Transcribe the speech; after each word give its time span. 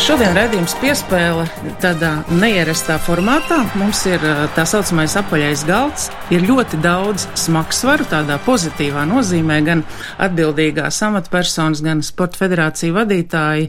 Šodien 0.00 0.32
redzējums 0.32 0.72
piespēle 0.80 1.42
tādā 1.82 2.22
neierastā 2.32 2.94
formātā. 3.04 3.58
Mums 3.76 4.00
ir 4.08 4.22
tā 4.56 4.64
saucamais 4.64 5.12
apaļais 5.20 5.64
galds. 5.68 6.06
Ir 6.32 6.46
ļoti 6.48 6.80
daudz 6.80 7.26
smagsvaru, 7.38 8.06
tādā 8.08 8.38
pozitīvā 8.46 9.04
nozīmē, 9.10 9.58
gan 9.66 9.82
atbildīgās 10.24 11.02
amatpersonas, 11.04 11.84
gan 11.84 12.00
sporta 12.06 12.40
federāciju 12.40 12.96
vadītāji. 12.96 13.68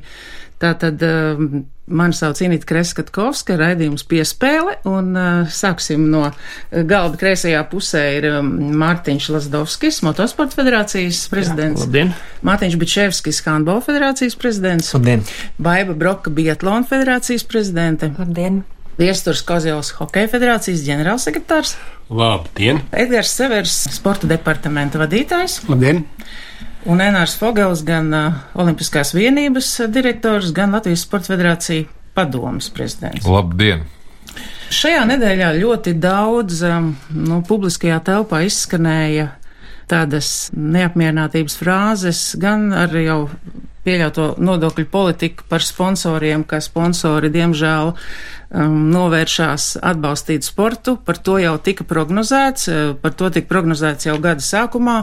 Tātad 0.63 1.03
mani 1.91 2.15
sauc 2.17 2.39
Inita 2.43 2.67
Kreskatkovska, 2.69 3.57
raidījums 3.59 4.05
piespēle, 4.09 4.77
un 4.89 5.13
uh, 5.13 5.51
sāksim 5.51 6.07
no 6.11 6.23
galda 6.71 7.19
kreisajā 7.21 7.61
pusē 7.71 8.03
ir 8.17 8.27
um, 8.31 8.51
Mārtiņš 8.81 9.29
Lazdovskis, 9.35 10.01
Motosporta 10.07 10.59
federācijas 10.59 11.23
prezidents. 11.31 11.83
Jā, 11.83 11.87
labdien! 11.87 12.13
Mārtiņš 12.47 12.77
Bičevskis, 12.81 13.41
Handbola 13.47 13.83
federācijas 13.85 14.37
prezidents. 14.39 14.91
Labdien! 14.97 15.25
Baiba 15.61 15.97
Broka, 15.97 16.33
Biatlona 16.33 16.87
federācijas 16.89 17.45
prezidente. 17.47 18.13
Labdien! 18.19 18.63
Viesturs 18.99 19.41
Kozjovs, 19.47 19.93
Hokeja 19.97 20.29
federācijas 20.29 20.83
ģenerālsekretārs. 20.85 21.75
Labdien! 22.11 22.81
Edgars 22.91 23.31
Severs, 23.37 23.75
sporta 23.95 24.29
departamenta 24.29 24.99
vadītājs. 25.01 25.61
Labdien! 25.71 26.03
Un 26.89 27.01
Enārs 27.03 27.35
Fogels, 27.37 27.83
gan 27.85 28.07
uh, 28.15 28.37
Olimpiskās 28.57 29.13
vienības 29.13 29.67
direktors, 29.93 30.49
gan 30.55 30.73
Latvijas 30.73 31.03
Sporta 31.05 31.35
federācija 31.35 31.85
padomas 32.17 32.71
prezidents. 32.73 33.27
Labdien! 33.29 33.85
Šajā 34.71 35.03
nedēļā 35.09 35.51
ļoti 35.59 35.93
daudz 35.99 36.61
um, 36.63 36.93
nu, 37.11 37.41
publiskajā 37.45 37.99
telpā 38.07 38.39
izskanēja 38.47 39.27
tādas 39.89 40.51
neapmierinātības 40.53 41.57
frāzes, 41.59 42.23
gan 42.41 42.71
ar 42.75 42.93
jau 42.97 43.19
pieļauto 43.85 44.35
nodokļu 44.41 44.85
politiku 44.91 45.45
par 45.49 45.63
sponsoriem, 45.65 46.43
ka 46.45 46.59
sponsori 46.61 47.31
diemžēl 47.33 47.89
um, 47.91 48.75
novēršās 48.93 49.71
atbalstīt 49.81 50.45
sportu. 50.45 50.97
Par 51.05 51.17
to 51.17 51.39
jau 51.41 51.55
tika 51.63 51.85
prognozēts, 51.89 52.69
par 53.01 53.15
to 53.17 53.31
tika 53.33 53.49
prognozēts 53.49 54.09
jau 54.09 54.17
gada 54.21 54.45
sākumā, 54.45 54.99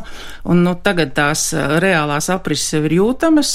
un 0.46 0.62
nu, 0.66 0.76
tagad 0.84 1.16
tās 1.18 1.50
reālās 1.82 2.30
aprises 2.34 2.76
jau 2.76 2.84
ir 2.86 2.98
jūtamas. 3.00 3.52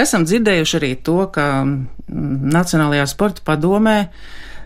Esam 0.00 0.28
dzirdējuši 0.28 0.80
arī 0.80 0.94
to, 1.02 1.18
ka 1.34 1.50
Nacionālajā 2.04 3.06
sporta 3.10 3.42
padomē 3.46 3.98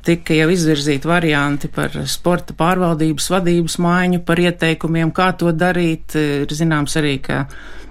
tika 0.06 0.36
jau 0.36 0.48
izvirzīti 0.52 1.08
varianti 1.08 1.70
par 1.72 1.94
sporta 2.10 2.56
pārvaldības 2.58 3.30
vadības 3.34 3.78
maiņu, 3.82 4.22
par 4.26 4.40
ieteikumiem, 4.42 5.12
kā 5.14 5.32
to 5.38 5.52
darīt. 5.52 6.16
Ir 6.18 6.54
zināms 6.54 6.96
arī, 7.00 7.18
ka 7.24 7.44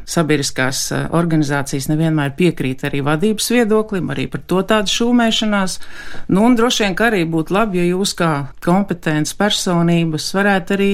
sabiedriskās 0.08 0.86
organizācijas 1.16 1.90
nevienmēr 1.92 2.32
piekrīt 2.38 2.86
arī 2.88 3.02
vadības 3.06 3.50
viedoklim, 3.52 4.12
arī 4.14 4.28
par 4.32 4.44
to 4.48 4.62
tādu 4.68 4.94
šūmēšanās. 4.94 5.78
Nu, 6.32 6.46
un 6.48 6.56
droši 6.56 6.86
vien, 6.86 6.96
ka 6.98 7.10
arī 7.10 7.26
būtu 7.28 7.56
labi, 7.56 7.82
ja 7.82 7.90
jūs 7.90 8.16
kā 8.18 8.32
kompetents 8.64 9.36
personības 9.38 10.30
varētu 10.38 10.78
arī 10.78 10.92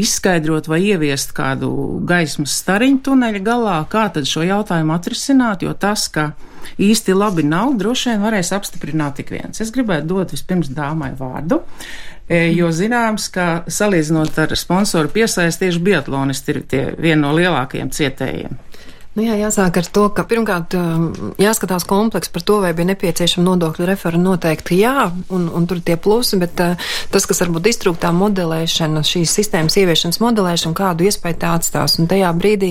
izskaidrot 0.00 0.70
vai 0.70 0.82
ieviest 0.90 1.34
kādu 1.36 1.70
gaismas 2.08 2.58
stariņu 2.64 3.02
tuneļa 3.06 3.44
galā, 3.46 3.78
kā 3.90 4.08
tad 4.14 4.28
šo 4.28 4.44
jautājumu 4.46 4.96
atrisināt, 4.96 5.62
jo 5.62 5.74
tas, 5.78 6.08
ka 6.10 6.32
īsti 6.82 7.14
labi 7.16 7.46
nav, 7.46 7.76
droši 7.78 8.12
vien 8.12 8.26
varēs 8.26 8.52
apstiprināt 8.56 9.20
tik 9.20 9.32
viens. 9.34 9.62
Es 9.62 9.72
gribētu 9.74 10.10
dot 10.10 10.34
vispirms 10.34 10.70
dāmai 10.74 11.14
vārdu, 11.18 11.62
jo 12.28 12.68
zināms, 12.74 13.30
ka 13.32 13.64
salīdzinot 13.72 14.38
ar 14.42 14.54
sponsoru 14.56 15.08
piesaisti 15.12 15.66
tieši 15.66 15.84
biatlonisti 15.84 16.54
ir 16.54 16.62
tie 16.68 16.82
viena 17.00 17.26
no 17.26 17.34
lielākajiem 17.36 17.90
cietējiem. 17.94 18.58
Nu 19.18 19.24
jā, 19.26 19.34
jāsāk 19.34 19.80
ar 19.80 19.86
to, 19.90 20.04
ka 20.14 20.22
pirmkārt 20.30 20.76
jāskatās 21.42 21.82
kompleks 21.90 22.30
par 22.30 22.42
to, 22.46 22.60
vai 22.62 22.68
bija 22.78 22.92
nepieciešama 22.92 23.48
nodokļu 23.48 23.86
reforma 23.88 24.20
noteikti 24.22 24.76
jā, 24.78 25.08
un, 25.34 25.48
un 25.50 25.64
tur 25.66 25.80
tie 25.82 25.96
plusi, 25.98 26.36
bet 26.38 26.52
tas, 26.54 27.26
kas 27.26 27.42
varbūt 27.42 27.66
iztrūktā 27.66 28.12
modelēšana, 28.14 29.02
šīs 29.02 29.32
sistēmas 29.40 29.74
ieviešanas 29.80 30.20
modelēšana, 30.22 30.76
kādu 30.78 31.08
iespēju 31.08 31.38
tā 31.42 31.50
atstās. 31.58 31.96
Un 31.98 32.06
tajā 32.06 32.30
brīdī, 32.38 32.68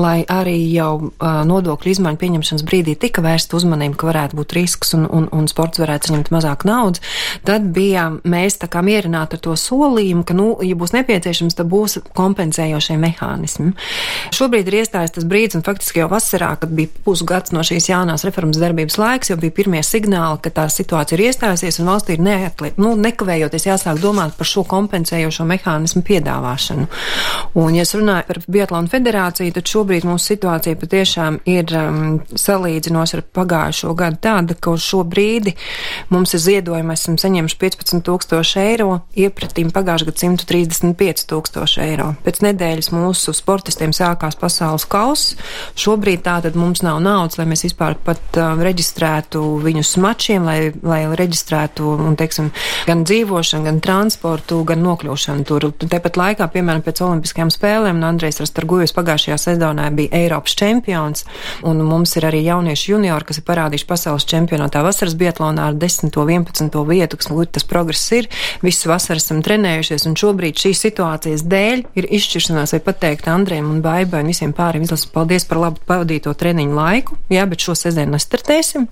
lai 0.00 0.22
arī 0.24 0.54
jau 0.72 1.10
nodokļu 1.20 1.92
izmaiņu 1.92 2.20
pieņemšanas 2.24 2.64
brīdī 2.64 2.96
tika 3.04 3.20
vērsta 3.26 3.60
uzmanība, 3.60 4.00
ka 4.00 4.08
varētu 4.08 4.40
būt 4.40 4.56
risks 4.56 4.96
un, 4.96 5.04
un, 5.04 5.28
un 5.36 5.52
sports 5.52 5.84
varētu 5.84 6.14
saņemt 6.14 6.32
mazāk 6.32 6.64
naudas, 6.64 7.04
tad 7.44 7.68
bija 7.76 8.06
mēs 8.24 8.56
tā 8.64 8.70
kā 8.72 8.80
mierināti 8.80 9.36
ar 9.36 9.44
to 9.50 9.58
solījumu, 9.66 10.24
ka, 10.24 10.38
nu, 10.40 10.48
ja 10.64 10.80
būs 10.80 10.96
nepieciešams, 10.96 11.60
tad 11.60 11.68
būs 11.68 12.00
kompensējošie 12.16 12.96
mehānismi. 13.04 13.76
Šobrīd 14.32 14.72
ir 14.72 14.80
iestājas 14.80 15.18
tas 15.18 15.28
brīdis, 15.28 15.60
un 15.60 15.68
faktiski 15.68 15.89
faktiski 15.90 16.00
jau 16.00 16.08
vasarā, 16.10 16.54
kad 16.60 16.70
bija 16.70 16.88
pusgads 17.04 17.50
no 17.52 17.62
šīs 17.66 17.88
jaunās 17.90 18.22
reformas 18.24 18.58
darbības 18.60 18.96
laiks, 18.98 19.30
jau 19.30 19.36
bija 19.40 19.50
pirmie 19.50 19.82
signāli, 19.82 20.38
ka 20.42 20.50
tā 20.50 20.68
situācija 20.70 21.18
ir 21.18 21.24
iestājusies 21.30 21.80
un 21.80 21.88
valstī 21.90 22.14
ir 22.14 22.22
neatliek, 22.22 22.76
nu, 22.78 22.94
nekavējoties 22.94 23.66
jāsāk 23.66 23.98
domāt 24.00 24.36
par 24.38 24.46
šo 24.46 24.62
kompensējošo 24.70 25.46
mehānismu 25.50 26.02
piedāvāšanu. 26.06 26.86
Un, 27.58 27.74
ja 27.74 27.82
es 27.82 27.94
runāju 27.94 28.26
par 28.28 28.40
Biatlonu 28.46 28.90
federāciju, 28.90 29.54
tad 29.56 29.66
šobrīd 29.66 30.06
mūsu 30.06 30.34
situācija 30.34 30.78
patiešām 30.78 31.40
ir 31.50 31.74
um, 31.74 32.20
salīdzinoši 32.38 33.18
ar 33.18 33.24
pagājušo 33.40 33.94
gadu 33.98 34.22
tāda, 34.22 34.54
ka 34.54 34.76
uz 34.76 34.86
šo 34.86 35.02
brīdi 35.02 35.56
mums 36.14 36.36
ir 36.36 36.44
ziedojumi, 36.44 36.94
esam 36.94 37.18
saņēmuši 37.18 37.58
15 37.64 38.06
tūkstoši 38.06 38.62
eiro, 38.62 39.00
iepratīm 39.18 39.74
pagājušajā 39.74 40.10
gadā 40.10 40.22
135 40.22 41.26
tūkstoši 41.30 41.82
eiro. 41.82 42.12
Pēc 42.22 42.42
nedēļas 42.46 42.92
mūsu 42.94 43.34
sportistiem 43.34 43.94
sākās 43.96 44.38
pasaules 44.38 44.86
kauss. 44.90 45.34
Šobrīd 45.80 46.20
tātad 46.26 46.56
mums 46.58 46.82
nav 46.84 46.98
naudas, 47.00 47.38
lai 47.40 47.46
mēs 47.48 47.64
vispār 47.64 47.94
pat 48.04 48.36
uh, 48.36 48.52
reģistrētu 48.60 49.40
viņus 49.64 49.94
mačiem, 50.02 50.44
lai, 50.44 50.58
lai 50.84 51.00
reģistrētu, 51.16 51.86
un, 52.04 52.16
teiksim, 52.20 52.50
gan 52.88 53.04
dzīvošanu, 53.08 53.64
gan 53.64 53.80
transportu, 53.84 54.60
gan 54.68 54.82
nokļūšanu 54.84 55.46
tur. 55.48 55.70
Tepat 55.80 56.18
laikā, 56.20 56.48
piemēram, 56.52 56.84
pēc 56.84 57.00
Olimpiskajām 57.06 57.52
spēlēm, 57.54 58.02
Andrejs 58.04 58.42
Rastargujas 58.42 58.92
pagājušajā 58.96 59.38
sezonā 59.40 59.88
bija 59.96 60.20
Eiropas 60.20 60.56
čempions, 60.60 61.24
un 61.64 61.80
mums 61.86 62.12
ir 62.20 62.28
arī 62.28 62.42
jaunieši 62.44 62.92
juniori, 62.92 63.28
kas 63.30 63.40
ir 63.40 63.46
parādījuši 63.48 63.88
pasaules 63.88 64.28
čempionātā 64.28 64.84
vasaras 64.84 65.16
biatlonā 65.16 65.70
ar 65.70 65.78
10. 65.80 66.12
un 66.12 66.34
11. 66.34 66.76
vietu, 66.90 67.20
kas, 67.20 67.30
lūk, 67.32 67.54
tas 67.56 67.66
progress 67.68 68.12
ir. 68.16 68.28
Visu 68.64 68.90
vasaru 68.92 69.22
esam 69.22 69.40
trenējušies, 69.46 70.06
un 70.10 70.18
šobrīd 70.20 70.60
šīs 70.60 70.84
situācijas 70.88 71.46
dēļ 71.48 71.86
ir 71.96 72.10
izšķiršanās, 72.20 72.76
vai 72.76 72.82
pateikt 72.90 73.30
Andrejam 73.32 73.72
un 73.72 73.80
Baibai 73.84 74.24
un 74.24 74.32
visiem 74.32 74.52
pāriem 74.56 74.84
izlases 74.84 75.10
paldies 75.14 75.46
par 75.48 75.59
labu 75.60 75.82
pavadīto 75.88 76.32
treniņu 76.36 76.76
laiku, 76.76 77.18
jā, 77.32 77.44
bet 77.50 77.64
šo 77.64 77.76
sezonu 77.78 78.16
nestartēsim. 78.16 78.88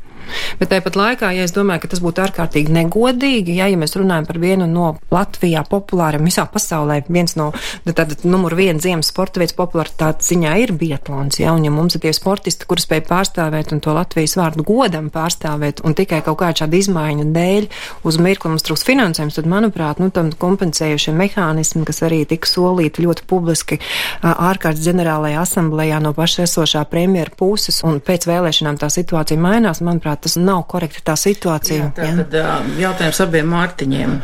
Bet 0.61 0.73
tāpat 0.73 0.99
laikā, 0.99 1.33
ja 1.37 1.47
es 1.47 1.55
domāju, 1.57 1.85
ka 1.85 1.93
tas 1.95 2.03
būtu 2.05 2.25
ārkārtīgi 2.27 2.75
negodīgi, 2.75 3.57
ja, 3.59 3.69
ja 3.71 3.79
mēs 3.81 3.97
runājam 3.99 4.29
par 4.29 4.41
vienu 4.43 4.69
no 4.71 4.95
Latvijā 5.15 5.65
populāriem 5.69 6.27
visā 6.29 6.47
pasaulē, 6.51 7.01
viens 7.09 7.37
no 7.39 7.51
tāda 7.87 8.17
numur 8.29 8.57
viena 8.59 8.81
ziemas 8.83 9.11
sporta 9.13 9.43
veids 9.43 9.57
popularitātes 9.59 10.29
ziņā 10.33 10.55
ir 10.63 10.75
biatlons, 10.79 11.41
ja, 11.43 11.53
un 11.57 11.65
ja 11.67 11.73
mums 11.75 11.97
ir 11.97 12.05
tie 12.05 12.13
sportisti, 12.17 12.69
kuri 12.69 12.85
spēj 12.85 13.05
pārstāvēt 13.09 13.73
un 13.75 13.83
to 13.85 13.95
Latvijas 13.97 14.37
vārdu 14.39 14.67
godam 14.67 15.11
pārstāvēt, 15.15 15.83
un 15.87 15.97
tikai 15.99 16.21
kaut 16.27 16.41
kāda 16.43 16.65
šāda 16.65 16.79
izmaiņa 16.79 17.29
dēļ 17.35 17.69
uz 18.09 18.21
mirkli 18.23 18.53
mums 18.53 18.67
trūks 18.67 18.85
finansējums, 18.89 19.39
tad, 19.39 19.49
manuprāt, 19.51 20.03
nu, 20.03 20.11
tam 20.15 20.31
kompensējušie 20.33 21.15
mehānismi, 21.17 21.85
kas 21.89 22.03
arī 22.07 22.23
tika 22.29 22.49
solīti 22.49 23.05
ļoti 23.07 23.27
publiski 23.31 23.81
ārkārtas 24.23 24.85
ģenerālajā 24.87 25.43
asamblējā 25.43 26.01
no 26.05 26.13
paša 26.17 26.45
esošā 26.47 26.85
premjera 26.91 27.35
puses, 27.39 27.81
un 27.87 28.01
pēc 28.05 28.27
vēlēšanām 28.29 28.79
tā 28.81 28.91
situācija 28.93 29.41
mainās, 29.41 29.83
manuprāt, 29.85 30.18
tas 30.23 30.37
nav 30.41 30.63
korekti 30.71 31.03
tā 31.07 31.15
situācija. 31.19 31.89
Jā, 31.89 31.91
tā, 31.97 32.09
tad, 32.31 32.71
jautājums 32.81 33.21
abiem 33.25 33.51
Mārtiņiem. 33.53 34.15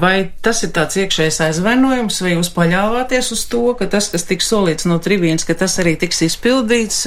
Vai 0.00 0.14
tas 0.44 0.62
ir 0.66 0.72
tāds 0.76 0.98
iekšējs 1.02 1.40
aizvainojums, 1.48 2.20
vai 2.24 2.34
jūs 2.34 2.50
paļāvāties 2.54 3.32
uz 3.36 3.44
to, 3.50 3.64
ka 3.78 3.88
tas, 3.90 4.10
kas 4.12 4.26
tiks 4.28 4.48
solīts 4.52 4.88
no 4.90 4.98
tribīnas, 5.02 5.46
ka 5.48 5.56
tas 5.64 5.76
arī 5.82 5.96
tiks 6.00 6.24
izpildīts, 6.28 7.04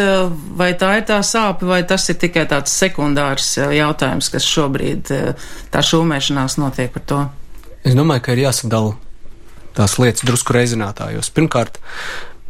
vai 0.59 0.71
tā 0.79 0.93
ir 1.01 1.07
tā 1.09 1.19
sāpe, 1.25 1.67
vai 1.69 1.81
tas 1.87 2.07
ir 2.11 2.19
tikai 2.21 2.47
tāds 2.49 2.73
sekundārs 2.73 3.55
jautājums, 3.57 4.31
kas 4.33 4.47
šobrīd 4.47 5.11
tā 5.73 5.83
šūmēšanās 5.91 6.59
notiek 6.61 6.93
par 6.95 7.05
to? 7.09 7.25
Es 7.87 7.95
domāju, 7.95 8.25
ka 8.25 8.33
ir 8.35 8.47
jāsadala 8.47 8.97
tās 9.77 9.99
lietas 10.01 10.25
drusku 10.25 10.55
reizinātājos. 10.57 11.29
Pirmkārt, 11.35 11.77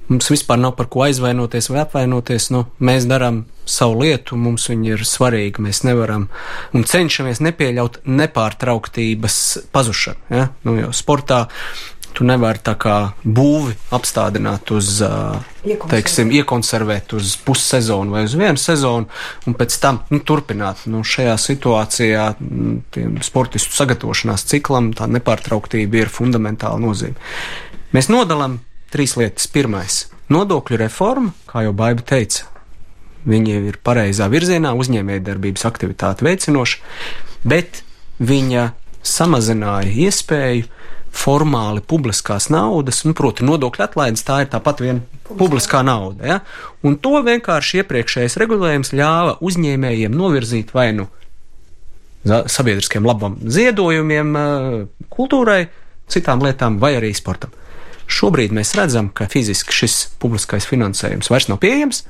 Mums 0.07 0.29
vispār 0.31 0.59
nav 0.61 0.77
par 0.77 0.87
ko 0.91 1.03
aizvainoties 1.03 1.67
vai 1.71 1.81
apvainoties. 1.83 2.49
Nu, 2.55 2.63
mēs 2.79 3.07
darām 3.09 3.43
savu 3.67 4.01
lietu, 4.05 4.37
mums 4.39 4.69
viņa 4.71 4.93
ir 4.93 5.03
svarīga. 5.07 5.63
Mēs 5.65 5.83
nevaram 5.83 6.29
un 6.75 6.87
cenšamies 6.87 7.43
nepieļaut 7.43 8.01
nepārtrauktības 8.07 9.37
pazušanu. 9.75 10.25
Ja? 10.31 10.49
Nu, 10.63 10.77
jo 10.79 10.95
sportā 10.95 11.45
tu 12.17 12.25
nevari 12.25 12.63
tā 12.65 12.73
kā 12.81 12.95
būvi 13.21 13.75
apstādināt 13.93 14.71
uz, 14.73 15.03
teiksim, 15.91 16.31
iekonservēt 16.39 17.13
uz 17.13 17.35
pussezonu 17.45 18.15
vai 18.15 18.23
uz 18.25 18.33
vienu 18.39 18.57
sezonu, 18.57 19.05
un 19.45 19.57
pēc 19.59 19.77
tam 19.83 19.99
nu, 20.09 20.23
turpināt. 20.25 20.87
Nu, 20.89 21.03
šajā 21.05 21.35
situācijā 21.43 22.23
tiem 22.95 23.19
sportistu 23.25 23.77
sagatavošanās 23.77 24.47
ciklam 24.49 24.93
tā 24.97 25.05
nepārtrauktība 25.13 26.01
ir 26.01 26.13
fundamentāla 26.13 26.81
nozīme. 26.81 27.19
Mēs 27.93 28.09
nodalām 28.09 28.57
trīs 28.93 29.17
lietas. 29.19 29.47
Pirmais- 29.51 30.05
nodokļu 30.33 30.77
reforma, 30.77 31.33
kā 31.47 31.63
jau 31.63 31.73
Baiba 31.73 32.01
teica. 32.01 32.43
viņa 33.27 33.67
ir 33.67 33.77
pareizā 33.83 34.29
virzienā, 34.31 34.71
uzņēmējdarbības 34.71 35.65
aktivitāte 35.67 36.23
veicinoša, 36.23 36.77
bet 37.43 37.83
viņa 38.21 38.71
samazināja 39.03 39.91
iespēju 40.07 40.65
formāli 41.17 41.81
publiskās 41.81 42.49
naudas, 42.53 43.03
nu, 43.07 43.13
proti, 43.17 43.43
nodokļu 43.47 43.83
atlaides, 43.83 44.23
tā 44.23 44.41
ir 44.43 44.51
tāpat 44.51 44.83
viena 44.83 45.01
publiskā 45.27 45.83
nauda. 45.83 46.25
Ja? 46.25 46.39
Un 46.85 46.97
to 47.01 47.21
vienkārši 47.25 47.81
iepriekšējais 47.81 48.37
regulējums 48.41 48.93
ļāva 48.95 49.37
uzņēmējiem 49.43 50.15
novirzīt 50.15 50.73
vai 50.75 50.91
nu 50.97 51.07
sabiedriskiem 52.27 53.05
labam 53.07 53.37
ziedojumiem, 53.47 54.33
kultūrai, 55.13 55.61
citām 56.11 56.43
lietām, 56.43 56.79
vai 56.81 56.97
arī 56.99 57.13
sportam. 57.15 57.53
Šobrīd 58.07 58.55
mēs 58.55 58.73
redzam, 58.77 59.11
ka 59.11 59.27
fiziski 59.31 59.75
šis 59.75 59.99
publiskais 60.21 60.67
finansējums 60.69 61.31
vairs 61.31 61.49
nav 61.51 61.59
pieejams, 61.63 62.05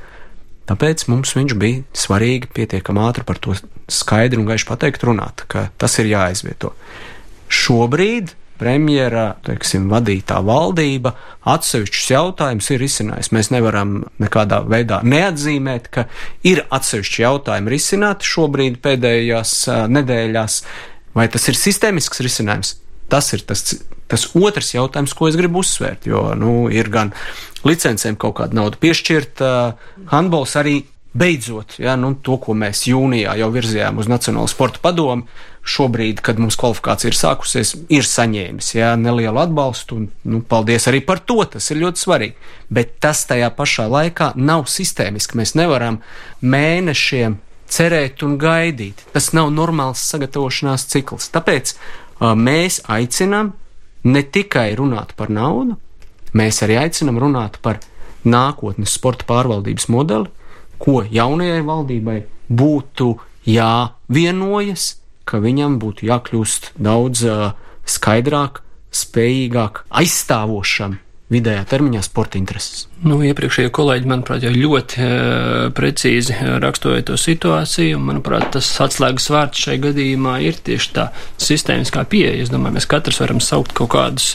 tāpēc 0.70 1.08
mums 1.10 1.34
viņš 1.38 1.56
bija 1.58 1.84
svarīgi 1.98 2.52
pietiekami 2.54 3.02
ātri 3.08 3.26
par 3.28 3.40
to 3.42 3.56
skaidri 3.90 4.42
un 4.42 4.50
gaiši 4.50 4.68
pateikt 4.70 5.08
runāt, 5.08 5.48
ka 5.50 5.70
tas 5.82 5.98
ir 6.02 6.12
jāizvieto. 6.12 6.74
Šobrīd 7.48 8.36
premjera, 8.58 9.36
teiksim, 9.46 9.88
vadītā 9.92 10.40
valdība 10.46 11.14
atsevišķus 11.48 12.10
jautājumus 12.14 12.70
ir 12.74 12.82
risinājusi. 12.82 13.34
Mēs 13.38 13.52
nevaram 13.54 14.00
nekādā 14.22 14.62
veidā 14.68 15.02
neatzīmēt, 15.06 15.90
ka 15.94 16.08
ir 16.48 16.64
atsevišķi 16.74 17.24
jautājumi 17.24 17.74
risināti 17.74 18.30
šobrīd 18.32 18.82
pēdējās 18.84 19.54
uh, 19.70 19.86
nedēļās, 19.94 20.60
vai 21.18 21.28
tas 21.34 21.48
ir 21.52 21.60
sistēmisks 21.60 22.24
risinājums. 22.26 22.76
Tas 23.12 23.31
ir 23.36 23.45
tas, 23.48 23.63
tas 24.12 24.27
otrs 24.36 24.74
jautājums, 24.75 25.15
ko 25.15 25.30
es 25.30 25.38
gribu 25.39 25.63
uzsvērt, 25.63 26.09
jo, 26.12 26.27
nu, 26.39 26.68
ir 26.74 26.92
gan 26.92 27.13
licencēm 27.68 28.19
kaut 28.19 28.38
kāda 28.42 28.57
nauda 28.59 28.80
piešķirt, 28.81 29.44
uh, 29.44 29.92
handbols 30.12 30.57
arī 30.59 30.81
beidzot, 31.18 31.77
ja, 31.81 31.95
nu, 32.00 32.13
to, 32.21 32.38
ko 32.42 32.54
mēs 32.57 32.86
jūnijā 32.89 33.38
jau 33.39 33.48
virzījām 33.54 34.01
uz 34.01 34.09
Nacionālo 34.12 34.50
sporta 34.51 34.81
padomu, 34.83 35.25
šobrīd, 35.68 36.21
kad 36.24 36.39
mums 36.39 36.57
kvalifikācija 36.59 37.12
ir 37.12 37.18
sākusies, 37.18 37.74
ir 37.94 38.07
saņēmis 38.07 38.69
jā, 38.77 38.94
nelielu 39.00 39.42
atbalstu. 39.42 39.98
Un, 40.00 40.06
nu, 40.30 40.42
paldies 40.48 40.88
arī 40.89 41.01
par 41.06 41.19
to, 41.19 41.42
tas 41.57 41.68
ir 41.74 41.81
ļoti 41.81 42.03
svarīgi. 42.03 42.38
Bet 42.74 42.95
tas 43.03 43.25
tajā 43.27 43.50
pašā 43.57 43.88
laikā 43.92 44.31
nav 44.39 44.68
sistēmiski. 44.71 45.39
Mēs 45.39 45.57
nevaram 45.60 46.00
mēnešiem 46.39 47.39
cerēt 47.68 48.24
un 48.24 48.38
gaidīt. 48.39 49.03
Tas 49.12 49.33
nav 49.36 49.51
normāls 49.56 50.06
sagatavošanās 50.07 50.88
cikls. 50.94 51.27
Tāpēc 51.36 51.75
mēs 52.22 52.81
aicinām 52.88 53.54
ne 54.08 54.24
tikai 54.24 54.72
runāt 54.75 55.14
par 55.18 55.30
naudu, 55.34 55.78
mēs 56.34 56.62
arī 56.66 56.78
aicinām 56.81 57.19
runāt 57.22 57.60
par 57.62 57.80
nākotnes 58.28 58.94
sporta 58.98 59.28
pārvaldības 59.28 59.88
modeli, 59.94 60.30
ko 60.78 61.02
jaunajai 61.04 61.64
valdībai 61.66 62.19
būtu 62.50 63.16
jāvienojas, 63.48 64.98
ka 65.28 65.42
viņam 65.44 65.80
būtu 65.81 66.08
jākļūst 66.08 66.72
daudz 66.78 67.25
skaidrāk, 67.88 68.62
spējīgāk, 68.92 69.84
aizstāvošam 69.90 70.98
vidējā 71.31 71.65
termiņā 71.68 72.01
sporta 72.06 72.39
intereses. 72.39 72.85
Nu, 73.03 73.18
iepriekšējie 73.27 73.71
kolēģi, 73.75 74.07
manuprāt, 74.07 74.45
jau 74.45 74.51
ļoti 74.53 75.01
uh, 75.03 75.65
precīzi 75.75 76.38
raksturoja 76.63 77.03
to 77.09 77.18
situāciju, 77.19 77.97
un, 78.00 78.06
manuprāt, 78.07 78.47
tas 78.56 78.69
atslēgas 78.85 79.27
vārds 79.33 79.65
šai 79.65 79.75
gadījumā 79.83 80.38
ir 80.47 80.59
tieši 80.63 80.94
tā 80.95 81.09
sistēmiskā 81.44 82.06
pieeja. 82.09 82.45
Es 82.45 82.53
domāju, 82.53 82.77
mēs 82.77 82.88
katrs 82.89 83.19
varam 83.21 83.41
saukt 83.44 83.75
kaut 83.77 83.91
kādus 83.97 84.29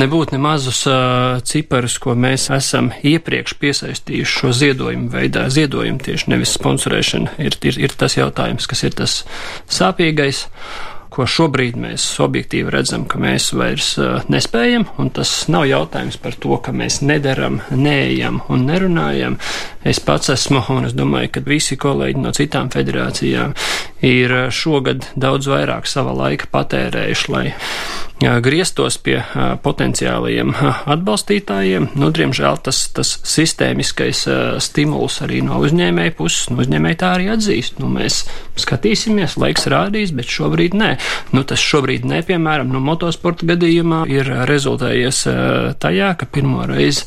nebūt 0.00 0.34
ne 0.34 0.42
mazus 0.42 0.82
uh, 0.90 1.38
ciparus, 1.46 2.00
ko 2.02 2.16
mēs 2.18 2.48
esam 2.56 2.90
iepriekš 3.06 3.54
piesaistījuši 3.62 4.36
šo 4.40 4.52
ziedojumu 4.64 5.12
veidā. 5.14 5.46
Ziedojumu 5.52 6.02
tieši 6.10 6.34
nevis 6.34 6.56
sponsorēšana 6.58 7.38
ir, 7.46 7.56
ir, 7.70 7.80
ir 7.86 7.96
tas 7.96 8.18
jautājums, 8.18 8.66
kas 8.66 8.82
ir 8.82 8.98
tas 8.98 9.20
sāpīgais 9.70 10.48
ko 11.16 11.24
šobrīd 11.24 11.78
mēs 11.80 12.04
objektīvi 12.20 12.72
redzam, 12.74 13.06
ka 13.08 13.20
mēs 13.22 13.48
vairs 13.56 13.94
uh, 14.00 14.20
nespējam, 14.32 14.84
un 15.00 15.08
tas 15.16 15.30
nav 15.52 15.64
jautājums 15.70 16.18
par 16.20 16.36
to, 16.36 16.58
ka 16.60 16.74
mēs 16.76 17.00
nedaram, 17.00 17.62
neejam 17.72 18.42
un 18.52 18.66
nerunājam. 18.68 19.38
Es 19.86 20.02
pats 20.04 20.34
esmu, 20.34 20.60
un 20.74 20.90
es 20.90 20.96
domāju, 20.96 21.32
ka 21.36 21.44
visi 21.46 21.78
kolēģi 21.80 22.20
no 22.20 22.34
citām 22.36 22.68
federācijām 22.74 23.54
ir 24.04 24.36
šogad 24.52 25.08
daudz 25.16 25.48
vairāk 25.48 25.88
sava 25.88 26.12
laika 26.16 26.50
patērējuši, 26.52 27.32
lai 27.32 27.46
grieztos 28.44 28.96
pie 29.02 29.18
potenciālajiem 29.62 30.52
atbalstītājiem. 30.94 31.90
Nu, 31.98 32.10
diemžēl 32.14 32.60
tas, 32.66 32.82
tas 32.96 33.14
sistēmiskais 33.26 34.24
stimuls 34.64 35.20
arī 35.24 35.42
no 35.46 35.60
uzņēmēja 35.64 36.14
puses, 36.18 36.50
nu, 36.50 36.60
uzņēmēji 36.64 37.00
tā 37.02 37.12
arī 37.18 37.30
atzīst. 37.34 37.80
Nu, 37.82 37.90
mēs 37.92 38.22
skatīsimies, 38.60 39.36
laiks 39.40 39.68
rādīs, 39.72 40.14
bet 40.16 40.30
šobrīd 40.32 40.76
nē. 40.78 40.90
Nu, 41.36 41.44
tas 41.48 41.62
šobrīd 41.62 42.06
nē, 42.08 42.22
piemēram, 42.28 42.72
no 42.72 42.82
motosporta 42.84 43.48
gadījumā 43.52 44.04
ir 44.12 44.32
rezultējies 44.50 45.22
tajā, 45.82 46.12
ka 46.20 46.28
pirmo 46.30 46.66
reizi 46.68 47.06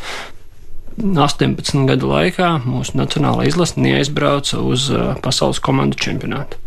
18 0.99 1.85
gadu 1.87 2.09
laikā 2.11 2.49
mūsu 2.65 2.97
nacionālā 2.99 3.47
izlase 3.49 3.79
neaizbrauca 3.79 4.59
uz 4.65 4.89
pasaules 5.23 5.61
komandu 5.63 5.99
čempionātu. 5.99 6.59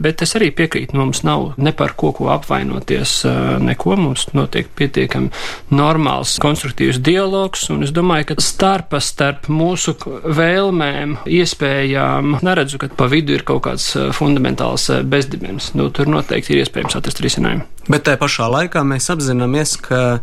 Bet 0.00 0.22
es 0.24 0.34
arī 0.38 0.50
piekrītu, 0.54 0.96
mums 0.96 1.22
nav 1.26 1.52
ne 1.60 1.72
par 1.76 1.94
ko, 1.98 2.12
ko 2.16 2.30
apvainoties, 2.34 3.22
neko. 3.62 3.96
Mums 4.02 4.28
notiek 4.32 4.70
pietiekami 4.78 5.30
normāls, 5.74 6.38
konstruktīvs 6.42 7.00
dialogs, 7.04 7.66
un 7.74 7.84
es 7.86 7.92
domāju, 7.94 8.30
ka 8.30 8.38
starpa 8.42 9.02
starp 9.02 9.48
mūsu 9.52 9.94
vēlmēm, 10.22 11.18
iespējām, 11.28 12.38
neredzu, 12.46 12.80
ka 12.82 12.90
pa 12.96 13.08
vidu 13.12 13.36
ir 13.36 13.46
kaut 13.48 13.64
kāds 13.66 13.90
fundamentāls 14.16 14.88
bezdibens. 15.04 15.72
Nu, 15.78 15.90
tur 15.94 16.10
noteikti 16.10 16.56
ir 16.56 16.62
iespējams 16.64 16.98
atrast 16.98 17.22
risinājumu. 17.24 17.66
Bet 17.90 18.06
tajā 18.06 18.20
pašā 18.20 18.48
laikā 18.52 18.84
mēs 18.86 19.10
apzināmies, 19.12 19.76
ka 19.82 20.22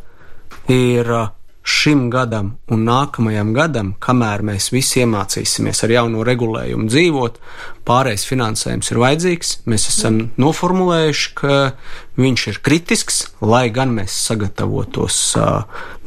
ir 0.72 1.12
šim 1.70 2.08
gadam 2.10 2.54
un 2.74 2.84
nākamajam 2.88 3.52
gadam, 3.54 3.92
kamēr 4.02 4.42
mēs 4.48 4.72
visi 4.74 5.04
iemācīsimies 5.04 5.84
ar 5.86 5.94
jauno 5.94 6.24
regulējumu 6.26 6.88
dzīvot, 6.90 7.38
pārējais 7.88 8.26
finansējums 8.30 8.90
ir 8.90 9.02
vajadzīgs. 9.04 9.52
Mēs 9.70 9.86
esam 9.92 10.18
noformulējuši, 10.42 11.30
ka 11.38 11.60
viņš 12.20 12.48
ir 12.52 12.60
kritisks, 12.66 13.20
lai 13.46 13.68
gan 13.76 13.94
mēs 13.96 14.18
sagatavotos 14.30 15.20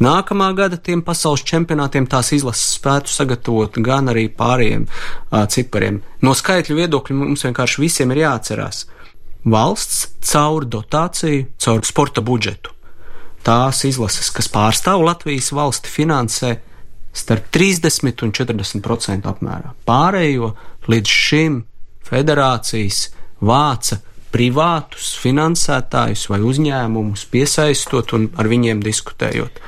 nākamā 0.03 0.51
gada 0.59 0.81
tiem 0.83 1.05
pasaules 1.07 1.47
čempionātiem, 1.49 2.11
tās 2.11 2.35
izlases 2.35 2.75
spētu 2.81 3.15
sagatavot, 3.15 3.79
gan 3.87 4.11
arī 4.13 4.27
pārējiem 4.35 4.89
cipariem. 5.55 6.03
No 6.27 6.35
skaitļu 6.39 6.83
viedokļa 6.83 7.19
mums 7.23 7.47
vienkārši 7.47 7.87
visiem 7.87 8.13
ir 8.15 8.25
jāatcerās. 8.27 8.85
Valsts 9.43 10.05
caur 10.33 10.67
dotāciju, 10.71 11.49
caur 11.63 11.83
sporta 11.87 12.23
budžetu 12.23 12.75
tās 13.47 13.85
izlases, 13.89 14.31
kas 14.35 14.51
pārstāv 14.53 15.03
Latvijas 15.07 15.53
valsti, 15.55 15.91
finansē 15.91 16.55
starp 17.13 17.51
30 17.53 18.25
un 18.25 18.33
40 18.33 18.81
procentu 18.85 19.31
apmērā. 19.33 19.75
Pārējo 19.89 20.55
līdz 20.89 21.13
šim 21.13 21.61
federācijas 22.09 23.11
vāca 23.43 24.01
privātus 24.33 25.13
finansētājus 25.21 26.29
vai 26.33 26.41
uzņēmumus, 26.41 27.27
piesaistot 27.33 28.15
un 28.17 28.31
ar 28.41 28.49
viņiem 28.49 28.81
diskutējot. 28.85 29.61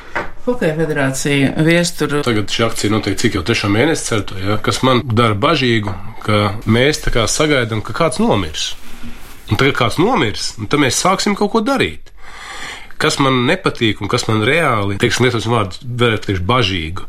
Hokeja 0.45 0.76
federācija 0.76 1.52
viestur. 1.64 2.19
Tagad 2.25 2.52
šī 2.52 2.64
akcija 2.66 2.93
notiek 2.93 3.16
cik 3.21 3.38
jau 3.38 3.45
trešā 3.45 3.69
mēnesī 3.73 4.11
certo, 4.11 4.37
ja, 4.40 4.59
kas 4.64 4.83
man 4.85 5.00
dara 5.09 5.37
bažīgu, 5.40 5.93
ka 6.25 6.40
mēs 6.69 7.00
tā 7.04 7.12
kā 7.14 7.25
sagaidām, 7.28 7.81
ka 7.85 7.97
kāds 7.97 8.21
nomirs. 8.21 8.73
Un 9.52 9.61
tagad 9.61 9.76
kāds 9.78 10.00
nomirs, 10.00 10.54
un 10.61 10.69
tad 10.73 10.81
mēs 10.85 11.00
sāksim 11.00 11.37
kaut 11.37 11.52
ko 11.52 11.64
darīt. 11.64 12.12
Kas 13.00 13.18
man 13.22 13.44
nepatīk 13.48 14.00
un 14.02 14.10
kas 14.10 14.26
man 14.28 14.44
reāli, 14.46 14.98
teiksim, 15.02 15.26
lietos 15.26 15.48
vārdu 15.50 15.92
vērtēšu 16.00 16.44
bažīgu, 16.48 17.06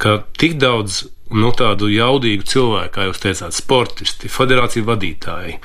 ka 0.00 0.18
tik 0.40 0.56
daudz 0.62 1.04
nu, 1.34 1.50
tādu 1.52 1.90
jaudīgu 1.92 2.46
cilvēku, 2.48 2.92
kā 2.94 3.08
jūs 3.08 3.20
teicāt, 3.22 3.56
sportisti, 3.56 4.30
federāciju 4.32 4.86
vadītāji, 4.88 5.58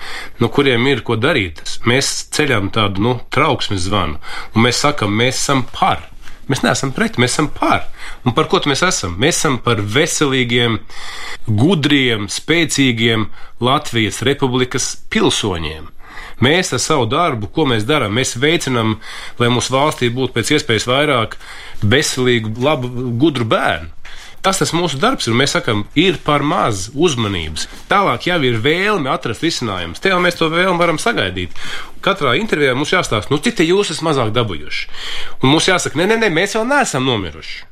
no 0.43 0.49
kuriem 0.51 0.89
ir 0.91 1.03
ko 1.07 1.15
darīt. 1.19 1.63
Mēs 1.87 2.11
ceļam 2.35 2.71
tādu 2.75 3.03
nu, 3.05 3.13
trauksmes 3.33 3.85
zvanu, 3.87 4.19
un 4.53 4.67
mēs 4.67 4.83
sakam, 4.83 5.15
mēs 5.15 5.39
esam 5.39 5.63
par. 5.71 6.09
Mēs 6.51 6.59
neesam 6.59 6.91
pret, 6.91 7.15
mēs 7.21 7.37
esam 7.37 7.47
par. 7.55 7.85
Un 8.27 8.33
par 8.35 8.49
ko 8.51 8.59
mēs 8.67 8.81
esam? 8.83 9.13
Mēs 9.19 9.37
esam 9.39 9.61
par 9.63 9.79
veselīgiem, 9.79 10.81
gudriem, 11.47 12.27
spēcīgiem 12.27 13.29
Latvijas 13.63 14.19
republikas 14.27 14.89
pilsoņiem. 15.13 15.87
Mēs 16.43 16.73
ar 16.75 16.81
savu 16.83 17.07
darbu, 17.11 17.49
ko 17.53 17.67
mēs 17.69 17.87
darām, 17.89 18.15
mēs 18.17 18.35
veicinām, 18.39 18.97
lai 19.39 19.51
mūsu 19.53 19.73
valstī 19.75 20.11
būtu 20.13 20.35
pēc 20.35 20.55
iespējas 20.57 20.87
vairāk 20.89 21.37
veselīgu, 21.83 22.55
labu, 22.63 22.91
gudru 23.19 23.47
bērnu. 23.49 23.91
Tas 24.43 24.59
tas 24.59 24.73
mūsu 24.75 24.97
darbs 24.99 25.29
ir. 25.29 25.35
Mēs 25.39 25.53
sakām, 25.55 25.85
ir 25.95 26.17
par 26.25 26.43
maz 26.43 26.89
uzmanības. 26.91 27.69
Tālāk 27.87 28.27
jau 28.27 28.41
ir 28.43 28.57
vēlme 28.59 29.07
atrast 29.07 29.45
risinājumus. 29.45 30.03
Te 30.03 30.11
jau 30.11 30.19
mēs 30.23 30.35
to 30.35 30.49
vēlmi 30.51 30.81
varam 30.81 30.99
sagaidīt. 30.99 31.55
Katrā 32.03 32.35
intervijā 32.35 32.73
mums 32.75 32.91
jāstāsta, 32.91 33.31
nu, 33.31 33.39
cik 33.39 33.63
jūs 33.63 33.93
esat 33.93 34.03
mazāk 34.03 34.33
dabūjuši. 34.35 34.89
Un 35.39 35.53
mums 35.53 35.71
jāsaka, 35.71 35.95
nē, 35.95 36.09
nē, 36.11 36.19
nē, 36.25 36.33
mēs 36.35 36.57
vēl 36.59 36.67
neesam 36.73 37.07
nomiruši. 37.07 37.69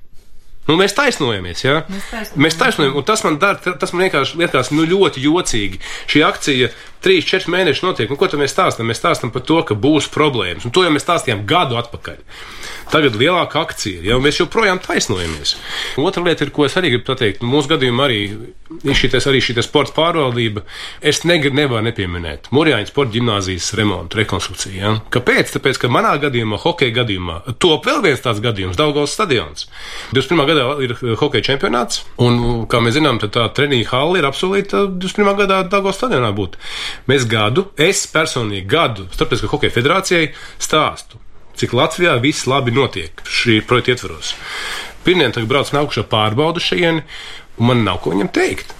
Nu, 0.69 0.77
mēs 0.79 0.95
taisnojamies, 0.95 1.65
jā. 1.65 1.81
Mēs 1.89 2.07
taisnojamies. 2.07 2.39
Mēs 2.45 2.57
taisnojamies, 2.61 2.97
un 3.01 3.05
tas 3.09 3.23
man 3.25 3.37
dara, 3.41 3.75
tas 3.81 3.91
man 3.91 4.05
vienkārši 4.05 4.39
liekas 4.39 4.71
nu, 4.71 4.85
ļoti 4.87 5.23
jocīgi. 5.25 5.81
Šī 6.11 6.23
akcija 6.23 6.69
trīs, 7.03 7.27
četri 7.27 7.53
mēneši 7.53 7.85
notiek, 7.85 8.11
un 8.11 8.19
ko 8.19 8.29
tad 8.29 8.41
mēs 8.41 8.53
stāstām? 8.55 8.89
Mēs 8.89 9.01
stāstām 9.01 9.33
par 9.33 9.45
to, 9.47 9.59
ka 9.67 9.77
būs 9.77 10.09
problēmas, 10.13 10.65
un 10.67 10.73
to 10.75 10.85
jau 10.85 10.93
mēs 10.93 11.05
stāstījām 11.05 11.45
gadu 11.49 11.79
atpakaļ. 11.81 12.21
Tagad 12.91 13.15
lielāka 13.15 13.61
akcija, 13.63 14.01
jau 14.03 14.19
mēs 14.23 14.41
joprojām 14.41 14.81
taisnojamies. 14.83 15.55
Otra 16.01 16.23
lieta, 16.25 16.45
ir, 16.45 16.51
ko 16.55 16.65
es 16.67 16.75
arī 16.79 16.95
gribu 16.95 17.07
pateikt, 17.11 17.45
mūsu 17.45 17.71
gadījumā 17.71 18.07
arī 18.07 18.19
ir 18.83 18.97
šitais, 18.97 19.27
arī 19.29 19.39
šī 19.43 19.55
sporta 19.63 19.93
pārvaldība. 19.95 20.63
Es 21.01 21.23
negribu 21.27 21.57
nevaru 21.59 21.85
nepieminēt 21.87 22.49
Mūrjāņa 22.55 22.89
sporta 22.89 23.15
ģimnāzijas 23.15 23.71
remontu, 23.79 24.19
rekonstrukciju. 24.19 24.75
Ja? 24.75 24.93
Kāpēc? 25.13 25.53
Tāpēc, 25.55 25.79
ka 25.81 25.91
manā 25.91 26.13
gadījumā, 26.21 26.59
hokeja 26.61 26.95
gadījumā, 27.01 27.37
top 27.63 27.87
vēl 27.87 28.01
viens 28.05 28.23
tāds 28.23 28.41
gadījums- 28.43 28.79
Daugavas 28.81 29.15
stadions. 29.15 29.67
21. 30.11 30.45
gadā 30.49 30.65
ir 30.83 30.95
hokeja 31.21 31.51
čempionāts, 31.51 32.03
un, 32.19 32.65
kā 32.71 32.81
mēs 32.83 32.97
zinām, 32.99 33.21
tā 33.21 33.47
treniņa 33.55 33.87
hala 33.91 34.19
ir 34.19 34.27
apsolīta 34.27 34.85
21. 34.91 35.35
gadā 35.43 35.61
Daugavas 35.69 35.99
stadionā 35.99 36.33
būt. 36.35 36.57
Mēs 37.09 37.27
gadu, 37.29 37.69
es 37.79 38.05
personīgi 38.11 38.67
gadu 38.69 39.07
Starptautiskajai 39.11 39.55
hokeja 39.55 39.77
federācijai 39.79 40.31
stāstu 40.61 41.21
cik 41.61 41.75
Latvijā 41.77 42.15
viss 42.23 42.47
labi 42.49 42.73
notiek 42.73 43.21
šī 43.27 43.59
projekta 43.67 43.93
ietvaros. 43.93 44.33
Pirmdien 45.05 45.33
tagad 45.35 45.49
brauc 45.49 45.71
nākušā 45.75 46.05
pārbauda 46.09 46.61
šeit, 46.63 47.01
un 47.59 47.67
man 47.69 47.83
nav 47.85 48.01
ko 48.01 48.15
viņam 48.15 48.31
teikt. 48.33 48.73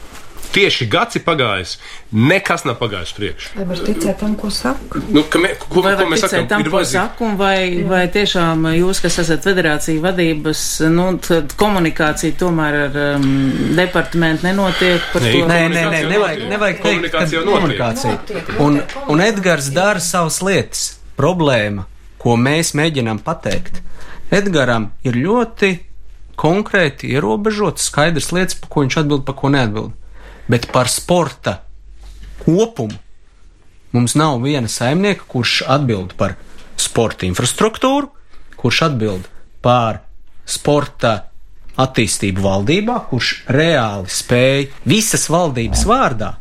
Tieši 0.52 0.88
gads 0.92 1.16
ir 1.16 1.24
pagājis, 1.26 1.78
nekas 2.12 2.66
nav 2.68 2.76
pagājis 2.82 3.14
priekšā. 3.18 3.52
Vai 3.56 3.68
var 3.70 3.84
ticēt 3.86 4.18
tam, 4.20 4.34
ko 4.40 4.50
saka? 4.52 5.02
Nu, 5.14 5.24
ka 5.32 5.40
mē, 5.40 5.54
ko, 5.62 5.84
vai 5.86 5.94
ko 6.00 6.08
mēs 6.12 6.26
sakām? 6.26 6.50
Tam, 6.52 6.66
ko 6.74 6.82
saku, 6.88 7.30
vai, 7.40 7.84
vai 7.88 8.02
tiešām 8.12 8.68
jūs, 8.76 9.04
kas 9.06 9.22
esat 9.24 9.48
federācija 9.48 10.04
vadības, 10.04 10.66
nu, 10.92 11.08
tad 11.24 11.56
komunikācija 11.60 12.36
tomēr 12.42 12.80
ar 12.88 13.00
um, 13.16 13.30
departamentu 13.78 14.50
nenotiek 14.50 15.08
par 15.14 15.24
nē, 15.28 15.32
to? 15.38 15.46
Nē, 15.52 15.62
nē, 15.76 15.86
nē, 15.96 16.04
nevajag, 16.16 16.44
nevajag 16.52 16.84
teikt, 16.88 17.08
ka 17.16 17.24
komunikācija. 17.48 18.20
Un, 18.64 18.82
un 19.12 19.24
Edgars 19.24 19.72
dara 19.76 20.04
savas 20.04 20.44
lietas. 20.44 20.90
Problēma 21.22 21.86
ko 22.22 22.38
mēs 22.38 22.76
mēģinām 22.78 23.22
pateikt. 23.26 23.82
Edgaram 24.32 24.92
ir 25.08 25.18
ļoti 25.18 25.72
konkrēti 26.40 27.10
ierobežotas, 27.16 27.90
skaidrs 27.90 28.32
lietas, 28.36 28.58
par 28.62 28.72
ko 28.74 28.86
viņš 28.86 29.00
atbild, 29.02 29.26
par 29.28 29.38
ko 29.42 29.52
neatbild. 29.54 29.98
Bet 30.50 30.70
par 30.74 30.90
sporta 30.90 31.60
kopumu 32.42 32.98
mums 33.92 34.16
nav 34.16 34.40
viena 34.42 34.72
saimnieka, 34.72 35.28
kurš 35.28 35.62
atbild 35.68 36.16
par 36.18 36.38
sporta 36.80 37.28
infrastruktūru, 37.28 38.10
kurš 38.58 38.86
atbild 38.88 39.28
par 39.62 40.02
sporta 40.48 41.32
attīstību 41.82 42.44
valdībā, 42.44 42.98
kurš 43.10 43.30
reāli 43.52 44.12
spēja 44.12 44.66
visas 44.88 45.28
valdības 45.32 45.86
vārdā 45.88 46.34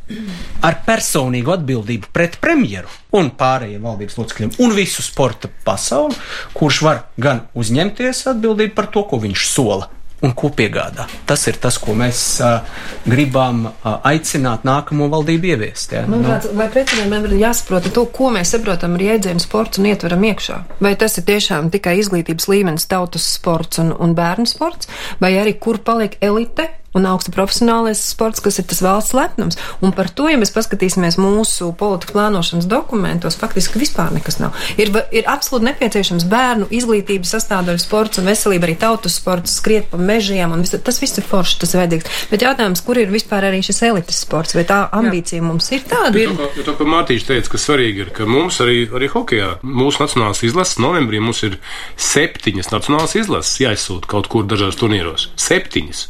ar 0.67 0.79
personīgu 0.87 1.55
atbildību 1.55 2.11
pret 2.13 2.37
premjeru 2.43 2.91
un 3.17 3.31
pārējiem 3.39 3.87
valdības 3.87 4.19
locekļiem 4.19 4.57
un 4.65 4.75
visu 4.77 5.05
sporta 5.07 5.51
pasauli, 5.65 6.19
kurš 6.57 6.83
var 6.87 7.05
gan 7.21 7.45
uzņemties 7.55 8.27
atbildību 8.35 8.77
par 8.77 8.91
to, 8.93 9.07
ko 9.07 9.21
viņš 9.23 9.47
sola, 9.53 9.89
un 10.25 10.35
ko 10.37 10.51
piegādā. 10.55 11.07
Tas 11.29 11.47
ir 11.49 11.59
tas, 11.63 11.79
ko 11.81 11.95
mēs 11.97 12.23
uh, 12.45 12.61
gribam 13.09 13.65
uh, 13.71 13.93
aicināt 14.07 14.67
nākamo 14.69 15.09
valdību 15.13 15.53
ieviest. 15.55 15.95
Ja? 15.97 16.05
Man 16.11 16.25
liekas, 16.27 16.51
no. 16.51 16.59
vai 16.61 16.69
precizējumiem 16.73 17.29
ir 17.31 17.37
jāsaprot 17.45 17.89
to, 17.95 18.05
ko 18.15 18.33
mēs 18.35 18.53
saprotam 18.55 18.99
ar 18.99 19.07
jēdzienu 19.07 19.43
sports 19.43 19.81
un 19.81 19.89
ietveram 19.91 20.27
iekšā. 20.31 20.59
Vai 20.85 20.95
tas 21.01 21.17
ir 21.21 21.27
tiešām 21.31 21.73
tikai 21.73 21.97
izglītības 22.03 22.51
līmenis, 22.53 22.89
tautas 22.91 23.27
sports 23.39 23.81
un, 23.83 23.95
un 23.97 24.13
bērnu 24.19 24.49
sports, 24.51 24.91
vai 25.23 25.35
arī 25.41 25.57
kur 25.61 25.81
paliek 25.85 26.19
elite 26.25 26.69
un 26.97 27.07
augsta 27.07 27.33
profesionālais 27.35 28.01
sports, 28.13 28.43
kas 28.43 28.59
ir 28.59 28.67
tas 28.71 28.83
valsts 28.83 29.15
lepnums. 29.15 29.59
Un 29.85 29.95
par 29.97 30.11
to, 30.11 30.27
ja 30.31 30.39
mēs 30.41 30.53
paskatīsimies 30.55 31.19
mūsu 31.21 31.71
politikas 31.79 32.15
plānošanas 32.17 32.67
dokumentos, 32.71 33.39
faktiski 33.39 33.81
vispār 33.83 34.11
nekas 34.17 34.41
nav. 34.43 34.57
Ir, 34.81 34.91
ir 35.15 35.29
absolūti 35.31 35.69
nepieciešams 35.69 36.27
bērnu 36.31 36.71
izglītības 36.75 37.35
sastāvdaļa 37.37 37.83
sports 37.83 38.21
un 38.21 38.31
veselība, 38.31 38.67
arī 38.69 38.77
tautas 38.81 39.21
sports, 39.21 39.55
skriet 39.61 39.91
pa 39.93 40.01
mežiem, 40.01 40.51
un 40.55 40.65
vis, 40.65 40.75
tas 40.75 41.01
viss 41.03 41.21
ir 41.21 41.27
forši, 41.31 41.61
tas 41.63 41.77
vajadzīgs. 41.79 42.27
Bet 42.33 42.45
jautājums, 42.47 42.83
kur 42.87 42.99
ir 42.99 43.13
vispār 43.13 43.47
arī 43.51 43.63
šis 43.67 43.83
elites 43.91 44.23
sports, 44.25 44.57
vai 44.59 44.67
tā 44.69 44.83
ambīcija 44.97 45.41
Jā. 45.41 45.47
mums 45.47 45.71
ir 45.75 45.87
tāda? 45.91 46.15
Ir... 46.19 46.35
Jo 46.59 46.67
to, 46.67 46.75
ko 46.79 46.89
Mārtiņš 46.91 47.27
teica, 47.29 47.53
ka 47.55 47.61
svarīgi 47.63 48.07
ir, 48.07 48.15
ka 48.17 48.27
mums 48.29 48.59
arī, 48.65 48.83
arī 48.91 49.11
hokejā, 49.13 49.53
mūsu 49.63 50.03
nacionālās 50.03 50.43
izlases 50.47 50.81
novembrī 50.83 51.23
mums 51.23 51.45
ir 51.47 51.61
septiņas 52.01 52.73
nacionālās 52.75 53.17
izlases 53.21 53.61
jāizsūta 53.63 54.11
kaut 54.11 54.31
kur 54.33 54.49
dažās 54.51 54.79
turnīros. 54.81 55.31
Septiņas. 55.41 56.09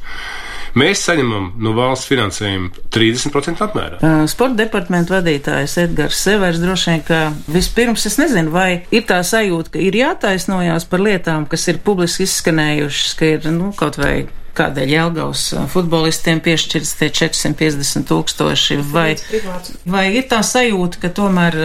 Mēs 0.78 1.02
saņemam 1.06 1.52
no 1.62 1.74
valsts 1.74 2.08
finansējumu 2.10 2.70
30% 2.94 3.64
apmērā. 3.66 4.00
Sporta 4.30 4.60
departamenta 4.62 5.16
vadītājs 5.16 5.76
Edgars 5.84 6.20
Severs 6.24 6.60
droši 6.62 6.92
vien, 6.92 7.04
ka 7.06 7.20
vispirms 7.50 8.06
es 8.10 8.18
nezinu, 8.20 8.52
vai 8.54 8.82
ir 8.94 9.06
tā 9.08 9.20
sajūta, 9.26 9.74
ka 9.74 9.82
ir 9.82 9.98
jātaisnojās 9.98 10.86
par 10.90 11.02
lietām, 11.06 11.48
kas 11.50 11.66
ir 11.72 11.82
publiski 11.84 12.28
izskanējušas, 12.28 13.16
ka 13.18 13.32
ir, 13.36 13.50
nu, 13.54 13.72
kaut 13.76 13.98
vai 14.00 14.14
kādēļ 14.56 14.92
Jelgavas 14.94 15.44
futbolistiem 15.72 16.40
piešķirts 16.44 16.92
tie 16.98 17.08
450 17.14 18.08
tūkstoši, 18.10 18.78
vai, 18.92 19.14
vai 19.88 20.04
ir 20.16 20.26
tā 20.30 20.40
sajūta, 20.46 21.00
ka 21.04 21.12
tomēr 21.16 21.56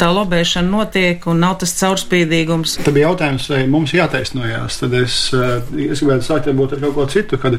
tā 0.00 0.10
lobēšana 0.14 0.70
notiek 0.70 1.26
un 1.30 1.42
nav 1.44 1.58
tas 1.62 1.74
caurspīdīgums? 1.78 2.78
Tad 2.84 2.96
bija 2.96 3.10
jautājums, 3.10 3.48
vai 3.52 3.62
mums 3.70 3.94
jātaisnojās. 3.96 4.80
Tad 4.82 4.98
es, 5.00 5.18
es 5.34 6.02
gribētu 6.02 6.28
sākt 6.28 6.50
varbūt 6.50 6.76
ar 6.76 6.84
kaut 6.86 6.98
ko 6.98 7.08
citu, 7.14 7.40
kad 7.40 7.58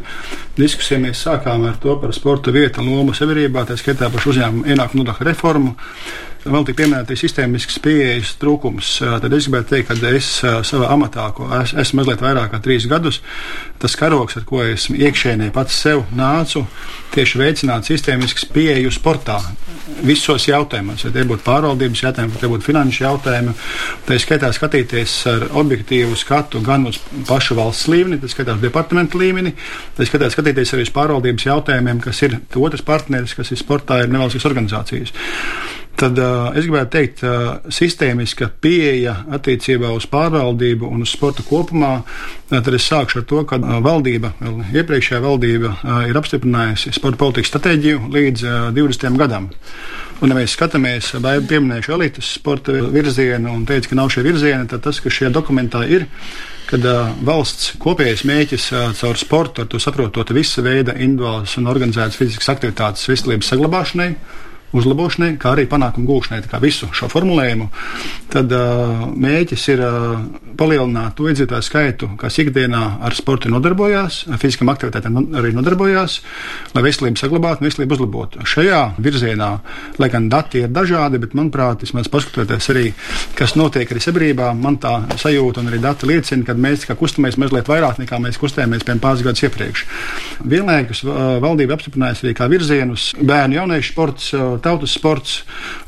diskusiju 0.60 1.01
mēs 1.08 1.25
sākām 1.27 1.67
ar 1.70 1.79
to 1.82 1.98
par 2.01 2.13
sporta 2.15 2.53
vietu 2.55 2.84
un 2.84 2.94
lomu 2.94 3.15
sabiedrībā, 3.17 3.67
tā 3.67 3.79
skaitā 3.79 4.12
par 4.13 4.32
uzņēmumu 4.32 4.70
ienākumu 4.72 5.03
nodokļu 5.03 5.29
reformu 5.32 5.75
vēl 6.45 6.65
tik 6.67 6.77
pieminētais 6.77 7.21
sistēmisks 7.25 7.79
pieejas 7.83 8.35
trūkums, 8.41 8.89
tad 9.23 9.33
es 9.33 9.47
gribētu 9.47 9.71
teikt, 9.73 9.89
ka 9.89 10.11
es 10.13 10.29
savā 10.69 10.91
amatā, 10.93 11.25
ko 11.35 11.47
es, 11.57 11.73
esmu 11.73 12.01
mazliet 12.01 12.21
vairāk 12.21 12.51
kā 12.53 12.59
trīs 12.63 12.85
gadus, 12.89 13.21
tas 13.81 13.97
karoks, 13.97 14.37
ar 14.37 14.45
ko 14.47 14.61
es 14.65 14.87
iekšēnē 14.93 15.51
pats 15.55 15.77
sev 15.85 16.03
nācu, 16.15 16.65
tieši 17.15 17.41
veicināt 17.41 17.89
sistēmisks 17.89 18.47
pieeju 18.53 18.93
sportā. 18.93 19.39
Visos 20.05 20.47
jautājumos, 20.49 21.03
ja 21.05 21.11
tie 21.13 21.23
būtu 21.27 21.45
pārvaldības 21.45 22.03
jautājumi, 22.03 22.33
vai 22.33 22.41
tie 22.41 22.49
būtu 22.51 22.65
finanšu 22.65 23.03
jautājumi, 23.05 23.53
tā 24.07 24.17
skaitā 24.21 24.49
skatīties 24.53 25.13
ar 25.31 25.45
objektīvu 25.61 26.17
skatu 26.19 26.61
gan 26.65 26.87
uz 26.89 26.99
pašu 27.29 27.57
valsts 27.57 27.89
līmeni, 27.91 28.19
tā 28.21 28.29
skaitā 28.31 28.57
uz 28.57 28.65
departamentu 28.65 29.21
līmeni, 29.21 29.53
tā 29.97 30.09
skaitā 30.09 30.29
skatīties 30.33 30.73
arī 30.75 30.87
uz 30.87 30.93
pārvaldības 30.95 31.47
jautājumiem, 31.47 32.01
kas 32.03 32.21
ir 32.25 32.39
otrs 32.57 32.85
partneris, 32.85 33.37
kas 33.37 33.53
ir 33.53 33.61
sportā, 33.61 34.01
ir 34.03 34.13
nevalstiskas 34.13 34.49
organizācijas. 34.51 35.13
Tad 35.95 36.17
uh, 36.19 36.49
es 36.51 36.65
gribētu 36.67 36.91
teikt, 36.91 37.21
uh, 37.23 37.69
sistēmiska 37.71 38.49
pieeja 38.59 39.13
attiecībā 39.37 39.93
uz 39.95 40.03
pārvaldību 40.11 40.89
un 40.91 41.05
uz 41.05 41.13
sporta 41.15 41.43
kopumā. 41.47 41.91
Uh, 42.01 42.57
tad 42.57 42.73
es 42.75 42.87
sākšu 42.89 43.21
ar 43.21 43.27
to, 43.29 43.43
ka 43.47 43.59
uh, 43.61 43.77
valdība, 43.83 44.33
iepriekšējā 44.75 45.21
valdība, 45.23 45.71
uh, 45.77 46.01
ir 46.09 46.19
apstiprinājusi 46.19 46.91
sporta 46.97 47.21
politikas 47.21 47.53
stratēģiju 47.53 48.09
līdz 48.11 48.43
uh, 48.43 48.57
20. 48.75 49.15
gadam. 49.21 49.47
Un, 50.19 50.31
ja 50.31 50.35
mēs 50.35 50.55
skatāmies, 50.55 51.13
vai 51.23 51.37
pieminēšu 51.43 51.95
elites 51.95 52.33
sporta 52.41 52.75
virzienu 52.75 53.53
un 53.55 53.63
teicu, 53.67 53.91
ka 53.91 53.99
nav 53.99 54.11
šie 54.11 54.23
virzieni, 54.27 54.67
tad 54.71 54.83
tas, 54.83 54.99
kas 55.03 55.15
šajā 55.15 55.31
dokumentā 55.35 55.85
ir, 55.87 56.09
kad 56.67 56.83
uh, 56.91 57.13
valsts 57.23 57.71
kopējais 57.79 58.25
mēķis 58.27 58.67
uh, 58.73 58.89
caur 58.99 59.19
sportu, 59.21 59.63
ar 59.63 59.71
to 59.71 59.79
saprotot 59.79 60.35
visa 60.35 60.63
veida 60.65 60.97
individuālas 60.97 61.55
un 61.61 61.71
organizētas 61.71 62.19
fiziskas 62.19 62.51
aktivitātes 62.51 63.07
veselības 63.11 63.53
saglabāšanai 63.53 64.09
uzlabošanai, 64.82 65.36
kā 65.41 65.53
arī 65.55 65.65
panākumu 65.72 66.08
gūšanai, 66.10 66.44
kā 66.51 66.60
visu 66.63 66.89
šo 66.96 67.10
formulējumu, 67.12 67.70
tad 68.34 68.51
uh, 68.55 69.05
mēģis 69.15 69.67
ir 69.74 69.84
uh, 69.86 70.25
palielināt 70.60 71.15
to 71.17 71.29
iedzīvotāju 71.29 71.65
skaitu, 71.65 72.10
kas 72.20 72.39
ikdienā 72.41 72.84
ar 73.05 73.15
sportu 73.17 73.51
nodarbojās, 73.51 74.24
ar 74.32 74.41
fiziskām 74.41 74.72
aktivitātēm 74.74 75.20
arī 75.39 75.51
nodarbojās, 75.55 76.20
lai 76.75 76.84
veselību 76.86 77.20
saglabātu 77.20 77.63
un 77.63 77.70
veselību 77.70 77.98
uzlabotu. 77.98 78.46
Šajā 78.48 78.82
virzienā, 79.01 79.50
lai 80.01 80.10
gan 80.13 80.29
dati 80.32 80.63
ir 80.65 80.74
dažādi, 80.74 81.20
bet, 81.22 81.36
manuprāt, 81.38 81.84
vismaz 81.86 82.10
paskatoties 82.12 82.70
arī, 82.74 82.86
kas 83.38 83.55
notiek 83.60 83.91
arī 83.91 84.03
sabiedrībā, 84.03 84.51
man 84.60 84.79
tā 84.82 84.96
sajūta 85.22 85.63
un 85.63 85.72
arī 85.72 85.82
dati 85.84 86.10
liecina, 86.10 86.48
ka 86.48 86.55
mēs 86.55 86.88
kustamies 86.96 87.39
mazliet 87.41 87.70
vairāk 87.72 88.00
nekā 88.01 88.20
mēs 88.24 88.39
kustējāmies 88.41 88.86
pirms 88.88 89.03
pāris 89.03 89.25
gadus 89.25 89.46
iepriekš. 89.46 89.86
Vienlaikus 90.55 91.03
valdība 91.44 91.75
apstiprinājusi 91.77 92.27
arī 92.27 92.36
kā 92.38 92.50
virzienus 92.51 93.10
bērnu 93.20 93.60
jauniešu 93.60 93.91
sports 93.91 94.32
tautas 94.65 94.95
sports 94.98 95.43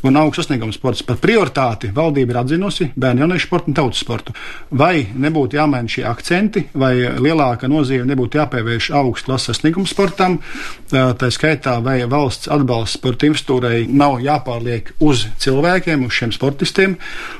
un 0.07 0.21
augsts 0.21 0.45
sasniegums 0.45 0.77
sports. 0.79 1.03
Par 1.07 1.19
prioritāti 1.21 1.91
valdība 1.95 2.35
ir 2.35 2.41
atzinusi 2.43 2.91
bērnu 2.95 3.25
jauniešu 3.25 3.49
sportu 3.49 3.73
un 3.73 3.79
tautas 3.81 4.05
sportu. 4.05 4.37
vai 4.69 5.07
nebūtu 5.15 5.57
jāmaina 5.57 5.89
šie 5.89 6.03
akcenti, 6.07 6.63
vai 6.77 6.93
lielāka 7.21 7.69
nozīme 7.71 8.07
nebūtu 8.09 8.39
jāpievērš 8.39 8.89
augstklases 8.97 9.51
sasniegumu 9.51 9.87
sportam, 9.89 10.37
tā 10.91 11.29
skaitā, 11.33 11.77
vai 11.83 11.99
valsts 12.09 12.49
atbalsts 12.51 12.97
sporta 12.99 13.27
infrastruktūrai 13.29 13.85
nav 13.87 14.19
jāpārliek 14.23 14.91
uz 15.03 15.25
cilvēkiem, 15.41 16.05
uz 16.07 16.17
šiem 16.17 16.33
sportistiem. 16.35 16.97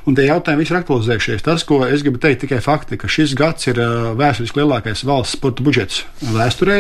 Un 0.08 0.18
tie 0.18 0.28
jautājumi 0.30 0.64
visi 0.64 0.74
ir 0.74 0.80
aktualizējušies. 0.82 1.46
Tas, 1.46 1.66
ko 1.68 1.82
es 1.88 2.04
gribu 2.06 2.22
teikt, 2.24 2.46
tikai 2.46 2.62
fakti, 2.64 3.00
ka 3.00 3.10
šis 3.12 3.36
gads 3.38 3.70
ir 3.72 3.82
vēsturiski 4.20 4.62
lielākais 4.62 5.04
valsts 5.08 5.38
sporta 5.38 5.66
budžets 5.66 6.04
vēsturē. 6.34 6.80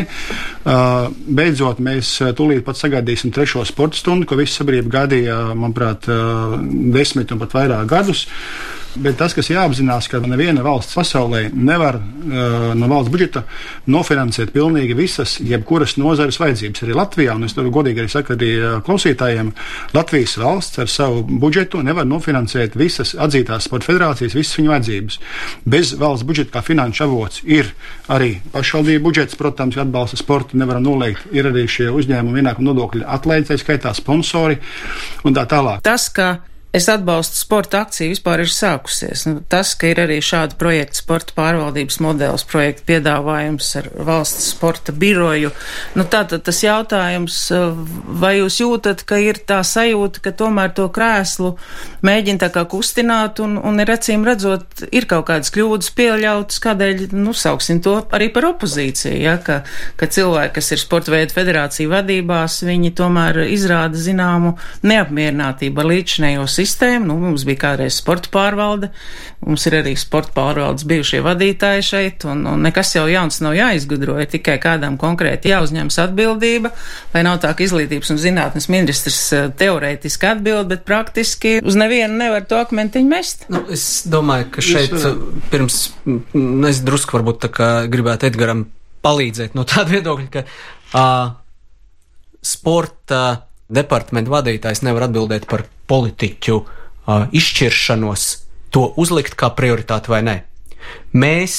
Beidzot, 1.28 1.84
mēs 1.84 2.16
tūlīt 2.38 2.64
pat 2.68 2.80
sagaidīsim 2.80 3.34
trešo 3.36 3.66
sporta 3.68 4.00
stundu, 4.00 4.28
ko 4.30 4.40
visa 4.40 4.47
sabiedrība 4.56 4.94
gaidīja, 5.00 5.38
manuprāt, 5.58 6.08
desmit 6.96 7.34
un 7.34 7.42
pat 7.44 7.56
vairāk 7.58 7.90
gadus. 7.92 8.28
Bet 8.98 9.18
tas, 9.20 9.36
kas 9.38 9.52
jāapzinās, 9.52 10.08
ka 10.10 10.20
neviena 10.26 10.64
valsts 10.66 10.96
pasaulē 10.98 11.48
nevar 11.54 12.00
uh, 12.00 12.72
no 12.78 12.90
valsts 12.90 13.12
budžeta 13.14 13.44
nofinansēt 13.94 14.54
pilnīgi 14.56 14.96
visas, 14.98 15.38
jebkuras 15.44 15.98
nozares 16.02 16.40
vajadzības. 16.42 16.84
Arī 16.86 16.98
Latvijā, 16.98 17.36
un 17.38 17.46
es 17.46 17.54
to 17.54 17.66
godīgi 17.74 18.04
arī 18.04 18.12
saku 18.12 18.34
arī 18.36 18.50
klausītājiem, 18.88 19.52
Latvijas 19.94 20.38
valsts 20.42 20.82
ar 20.82 20.92
savu 20.92 21.24
budžetu 21.28 21.84
nevar 21.86 22.08
nofinansēt 22.10 22.78
visas 22.80 23.14
atzītās 23.14 23.70
sporta 23.70 23.92
federācijas, 23.92 24.36
visas 24.38 24.58
viņu 24.60 24.74
vajadzības. 24.74 25.20
Bez 25.68 25.94
valsts 26.00 26.28
budžeta 26.28 26.58
kā 26.58 26.66
finanšu 26.66 27.06
avots 27.08 27.46
ir 27.46 27.72
arī 28.14 28.38
pašvaldību 28.54 29.06
budžets, 29.08 29.38
protams, 29.40 29.78
atbalsta 29.78 30.20
sportu 30.20 30.58
nevaram 30.58 30.86
noliegt. 30.88 31.30
Ir 31.36 31.52
arī 31.52 31.68
šie 31.70 31.92
uzņēmumi 31.94 32.42
ienākuma 32.42 32.72
nodokļu 32.72 33.08
atlaides, 33.08 33.62
skaitā 33.62 33.94
sponsori 33.98 34.58
un 35.28 35.38
tā 35.38 35.46
tālāk. 35.50 35.84
Tas, 35.86 36.10
ka 36.14 36.38
es 36.78 36.88
atbalstu 36.92 37.40
sporta 37.40 37.82
akciju 37.82 38.14
vispār 38.14 38.44
ir 38.44 38.52
sākusies. 38.54 39.26
Nu, 39.28 39.42
tas, 39.50 39.74
ka 39.80 39.90
ir 39.90 40.02
arī 40.04 40.20
šāda 40.24 40.58
projekta 40.60 41.00
sporta 41.02 41.34
pārvaldības 41.38 42.00
modelis, 42.04 42.46
projekta 42.48 42.86
piedāvājums 42.92 43.70
ar 43.80 43.90
valsts 44.08 44.52
sporta 44.54 44.94
biroju, 44.94 45.52
nu 45.98 46.06
tātad 46.06 46.46
tas 46.46 46.62
jautājums, 46.64 47.40
vai 48.22 48.38
jūs 48.38 48.60
jūtat, 48.62 49.04
ka 49.10 49.20
ir 49.22 49.42
tā 49.50 49.60
sajūta, 49.66 50.22
ka 50.24 50.34
tomēr 50.38 50.74
to 50.78 50.88
krēslu 50.94 51.56
mēģina 52.06 52.46
tā 52.46 52.52
kā 52.54 52.66
kustināt 52.70 53.42
un, 53.44 53.58
un 53.58 53.82
ir 53.82 53.92
acīm 53.96 54.26
redzot, 54.28 54.86
ir 54.92 55.10
kaut 55.10 55.28
kādas 55.32 55.54
kļūdas 55.56 55.92
pieļautas, 55.98 56.62
kādēļ, 56.64 57.08
nu, 57.18 57.34
sauksim 57.38 57.82
to 57.86 57.98
arī 58.14 58.30
par 58.34 58.52
opozīciju, 58.52 59.18
ja, 59.24 59.38
ka, 59.42 59.62
ka 59.98 60.12
cilvēki, 60.14 60.56
kas 60.60 60.72
ir 60.76 60.84
sporta 60.84 61.16
veidu 61.16 61.36
federāciju 61.38 61.92
vadībās, 61.96 62.62
viņi 62.68 62.94
tomēr 62.98 63.44
izrāda 63.48 63.98
zināmu 63.98 64.56
neapmierinātību 64.88 65.82
ar 65.82 65.92
līdzinējo 65.96 66.46
sistēmu 66.46 66.67
sistēmu. 66.68 67.08
Nu, 67.10 67.18
mums 67.22 67.46
bija 67.48 67.62
kādreiz 67.64 67.98
sporta 67.98 68.30
pārvalde, 68.34 68.92
mums 69.46 69.66
ir 69.70 69.80
arī 69.80 69.96
sporta 70.00 70.34
pārvaldes 70.36 70.86
bijušie 70.88 71.24
vadītāji 71.26 71.86
šeit, 71.88 72.28
un, 72.30 72.44
un 72.52 72.66
nekas 72.68 72.94
jau 72.98 73.06
jauns 73.10 73.40
nav 73.44 73.56
jāizgudro, 73.58 74.18
ja 74.22 74.28
tikai 74.30 74.58
kādam 74.62 75.00
konkrēti 75.02 75.54
jāuzņemas 75.54 76.00
atbildība, 76.06 76.74
lai 77.16 77.26
nav 77.28 77.40
tā, 77.44 77.54
ka 77.58 77.66
izglītības 77.66 78.14
un 78.14 78.22
zinātnes 78.22 78.70
ministrs 78.74 79.22
eh, 79.36 79.50
teorētiski 79.58 80.32
atbild, 80.34 80.70
bet 80.72 80.86
praktiski 80.88 81.58
uz 81.64 81.80
nevienu 81.80 82.20
nevar 82.20 82.46
to 82.50 82.60
akmentiņu 82.62 83.12
mest. 83.12 83.48
Nu, 83.54 83.64
es 83.74 84.04
domāju, 84.10 84.52
ka 84.58 84.66
šeit 84.66 84.96
pirms, 85.52 85.82
nu, 86.06 86.68
es 86.70 86.84
drusku 86.86 87.18
varbūt 87.20 87.46
tā 87.48 87.54
kā 87.54 87.72
gribētu 87.92 88.30
Edgaram 88.30 88.68
palīdzēt 89.06 89.56
no 89.56 89.64
tāda 89.68 89.94
viedokļa, 89.96 90.30
ka 90.34 90.44
uh, 90.44 91.36
sporta 92.44 93.47
departamenta 93.70 94.32
vadītājs 94.32 94.84
nevar 94.86 95.08
atbildēt 95.08 95.48
par 95.50 95.66
politiķu 95.90 96.58
uh, 96.58 97.28
izšķiršanos, 97.36 98.28
to 98.72 98.92
uzlikt 99.00 99.36
kā 99.40 99.52
prioritāti 99.56 100.12
vai 100.12 100.22
nē. 100.26 100.38
Mēs 101.18 101.58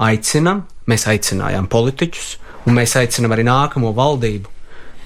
aicinām, 0.00 0.64
mēs 0.90 1.06
aicinājām 1.10 1.68
politiķus, 1.70 2.30
un 2.66 2.76
mēs 2.78 2.96
aicinām 3.00 3.34
arī 3.34 3.46
nākamo 3.48 3.92
valdību 3.96 4.58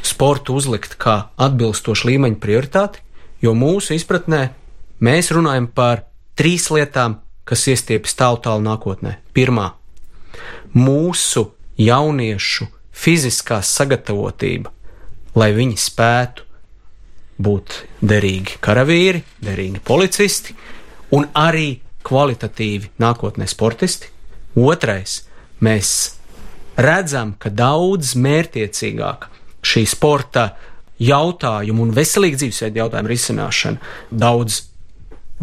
sportu 0.04 0.58
uzlikt 0.58 0.98
kā 1.00 1.16
atbilstošu 1.40 2.10
līmeņa 2.10 2.40
prioritāti, 2.40 3.00
jo 3.40 3.54
mūsu 3.56 3.96
izpratnē 3.96 4.42
mēs 5.04 5.32
runājam 5.34 5.68
par 5.72 6.04
trīs 6.36 6.68
lietām, 6.72 7.18
kas 7.44 7.66
iestiepjas 7.72 8.16
tālu 8.18 8.40
tālu 8.44 8.64
nākotnē. 8.64 9.16
Pirmā- 9.36 9.72
mūsu 10.86 11.50
jauniešu 11.78 12.68
fiziskā 12.92 13.60
sagatavotība, 13.62 14.70
lai 15.38 15.50
viņi 15.54 15.78
spētu 15.80 16.44
būt 17.44 17.80
derīgi 18.04 18.58
karavīri, 18.62 19.22
derīgi 19.42 19.82
policisti 19.84 20.54
un 21.14 21.26
arī 21.34 21.80
kvalitatīvi 22.04 22.92
nākotnē 23.02 23.48
sportisti. 23.50 24.10
Otrais, 24.60 25.24
mēs 25.64 25.88
redzam, 26.78 27.34
ka 27.38 27.50
daudz 27.50 28.14
mērķiecīgāk 28.20 29.26
šī 29.64 29.82
sporta 29.88 30.52
jautājumu 31.02 31.88
un 31.88 31.94
veselīgu 31.96 32.38
dzīvesveidu 32.38 32.84
jautājumu 32.84 33.10
risināšana 33.10 33.92
daudz 34.14 34.60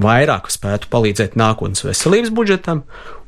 vairāk 0.02 0.48
spētu 0.54 0.88
palīdzēt 0.94 1.36
nākotnes 1.40 1.84
veselības 1.84 2.32
budžetam. 2.36 2.86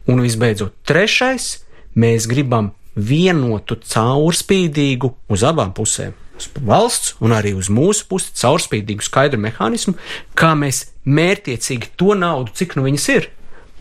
Un 0.07 0.19
visbeidzot, 0.19 0.75
trešais, 0.87 1.63
mēs 1.95 2.27
gribam 2.27 2.73
vienotu, 2.95 3.77
caurspīdīgu 3.79 5.13
uz 5.31 5.45
abām 5.47 5.71
pusēm 5.75 6.15
uz 6.37 6.49
valsts 6.59 7.15
un 7.23 7.35
arī 7.35 7.53
uz 7.57 7.69
mūsu 7.73 8.07
pusi 8.09 8.33
caurspīdīgu 8.39 9.05
skaidru 9.05 9.41
mehānismu, 9.43 9.95
kā 10.37 10.53
mēs 10.59 10.87
mērtiecīgi 11.05 11.93
to 11.99 12.17
naudu, 12.17 12.53
cik 12.55 12.77
nu 12.77 12.85
viņas 12.87 13.07
ir, 13.15 13.29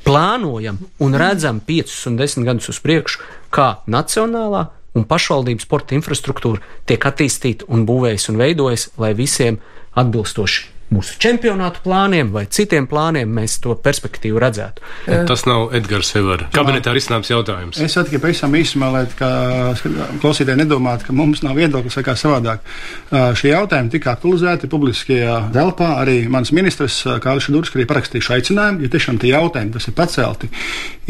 plānojam 0.06 0.80
un 1.02 1.16
redzam 1.18 1.60
5 1.62 1.96
un 2.10 2.18
10 2.20 2.48
gadus 2.48 2.72
uz 2.72 2.82
priekšu, 2.82 3.22
kā 3.54 3.68
nacionālā 3.86 4.66
un 4.98 5.08
pašvaldības 5.08 5.68
sporta 5.68 5.96
infrastruktūra 5.96 6.60
tiek 6.88 7.08
attīstīta 7.08 7.70
un 7.72 7.86
būvējas 7.88 8.28
un 8.32 8.42
veidojas, 8.42 8.90
lai 9.00 9.14
visiem 9.16 9.60
atbilstoši 9.96 10.71
mūsu 10.92 11.16
čempionātu 11.22 11.82
plāniem 11.84 12.32
vai 12.34 12.44
citiem 12.52 12.86
plāniem 12.90 13.30
mēs 13.32 13.58
to 13.64 13.74
perspektīvu 13.80 14.40
redzētu. 14.42 14.84
Tas 15.28 15.46
nav 15.48 15.72
Edgars 15.76 16.12
Severa 16.12 16.48
kabinetā 16.52 16.92
risināms 16.94 17.30
jautājums. 17.32 17.80
Es 17.82 17.96
tikai 17.96 18.20
pavisam 18.22 18.54
īsumā, 18.58 18.90
lai 18.92 19.04
klausītāji 19.16 20.60
nedomātu, 20.60 21.08
ka 21.08 21.16
mums 21.16 21.42
nav 21.44 21.56
viedoklis 21.58 21.96
vai 21.98 22.04
kā 22.06 22.14
savādāk. 22.18 22.62
Šie 23.38 23.52
jautājumi 23.52 23.92
tika 23.94 24.12
aktualizēti 24.16 24.70
publiskajā 24.72 25.38
telpā. 25.54 25.92
Arī 26.02 26.18
mans 26.32 26.52
ministrs 26.54 27.02
Kālis 27.22 27.48
Šudurs 27.48 27.72
arī 27.76 27.86
parakstījuši 27.90 28.34
aicinājumu, 28.36 28.84
jo 28.84 28.92
tiešām 28.92 29.20
tie 29.22 29.32
jautājumi, 29.32 29.72
kas 29.76 29.88
ir 29.88 29.96
pacelti, 29.96 30.50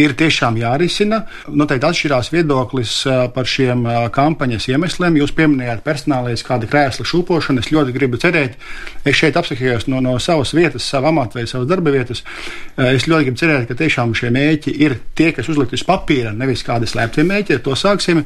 ir 0.01 0.15
tiešām 0.19 0.59
jārisina. 0.61 1.23
Noteikti 1.49 1.89
atšķirās 1.89 2.33
viedoklis 2.35 2.95
par 3.35 3.49
šiem 3.49 3.85
kampaņas 4.15 4.69
iemesliem. 4.73 5.19
Jūs 5.23 5.35
pieminējāt 5.37 5.85
personālais 5.87 6.47
kāda 6.47 6.71
krēsla 6.71 7.09
šūpošana. 7.09 7.65
Es 7.65 7.73
ļoti 7.75 7.97
gribu 7.97 8.21
cerēt, 8.23 8.59
es 9.05 9.19
šeit 9.19 9.39
apsakīju 9.41 9.72
atpakaļ 9.73 9.93
no, 9.93 10.01
no 10.01 10.19
savas 10.21 10.53
vietas, 10.55 10.85
savu 10.89 11.09
amatu 11.11 11.39
vai 11.39 11.47
savas 11.47 11.69
darba 11.69 11.93
vietas, 11.93 12.23
eh, 12.77 12.95
es 12.95 13.07
ļoti 13.09 13.29
gribu 13.29 13.41
cerēt, 13.41 13.67
ka 13.69 13.77
tiešām 13.79 14.15
šie 14.15 14.31
mēķi 14.33 14.75
ir 14.81 14.99
tie, 15.15 15.33
kas 15.33 15.49
uzlikti 15.49 15.79
uz 15.79 15.85
papīra, 15.87 16.33
nevis 16.37 16.65
kādi 16.67 16.89
slēpti 16.89 17.25
mēķi, 17.27 17.57
ar 17.57 17.63
to 17.65 17.77
sāksim. 17.79 18.25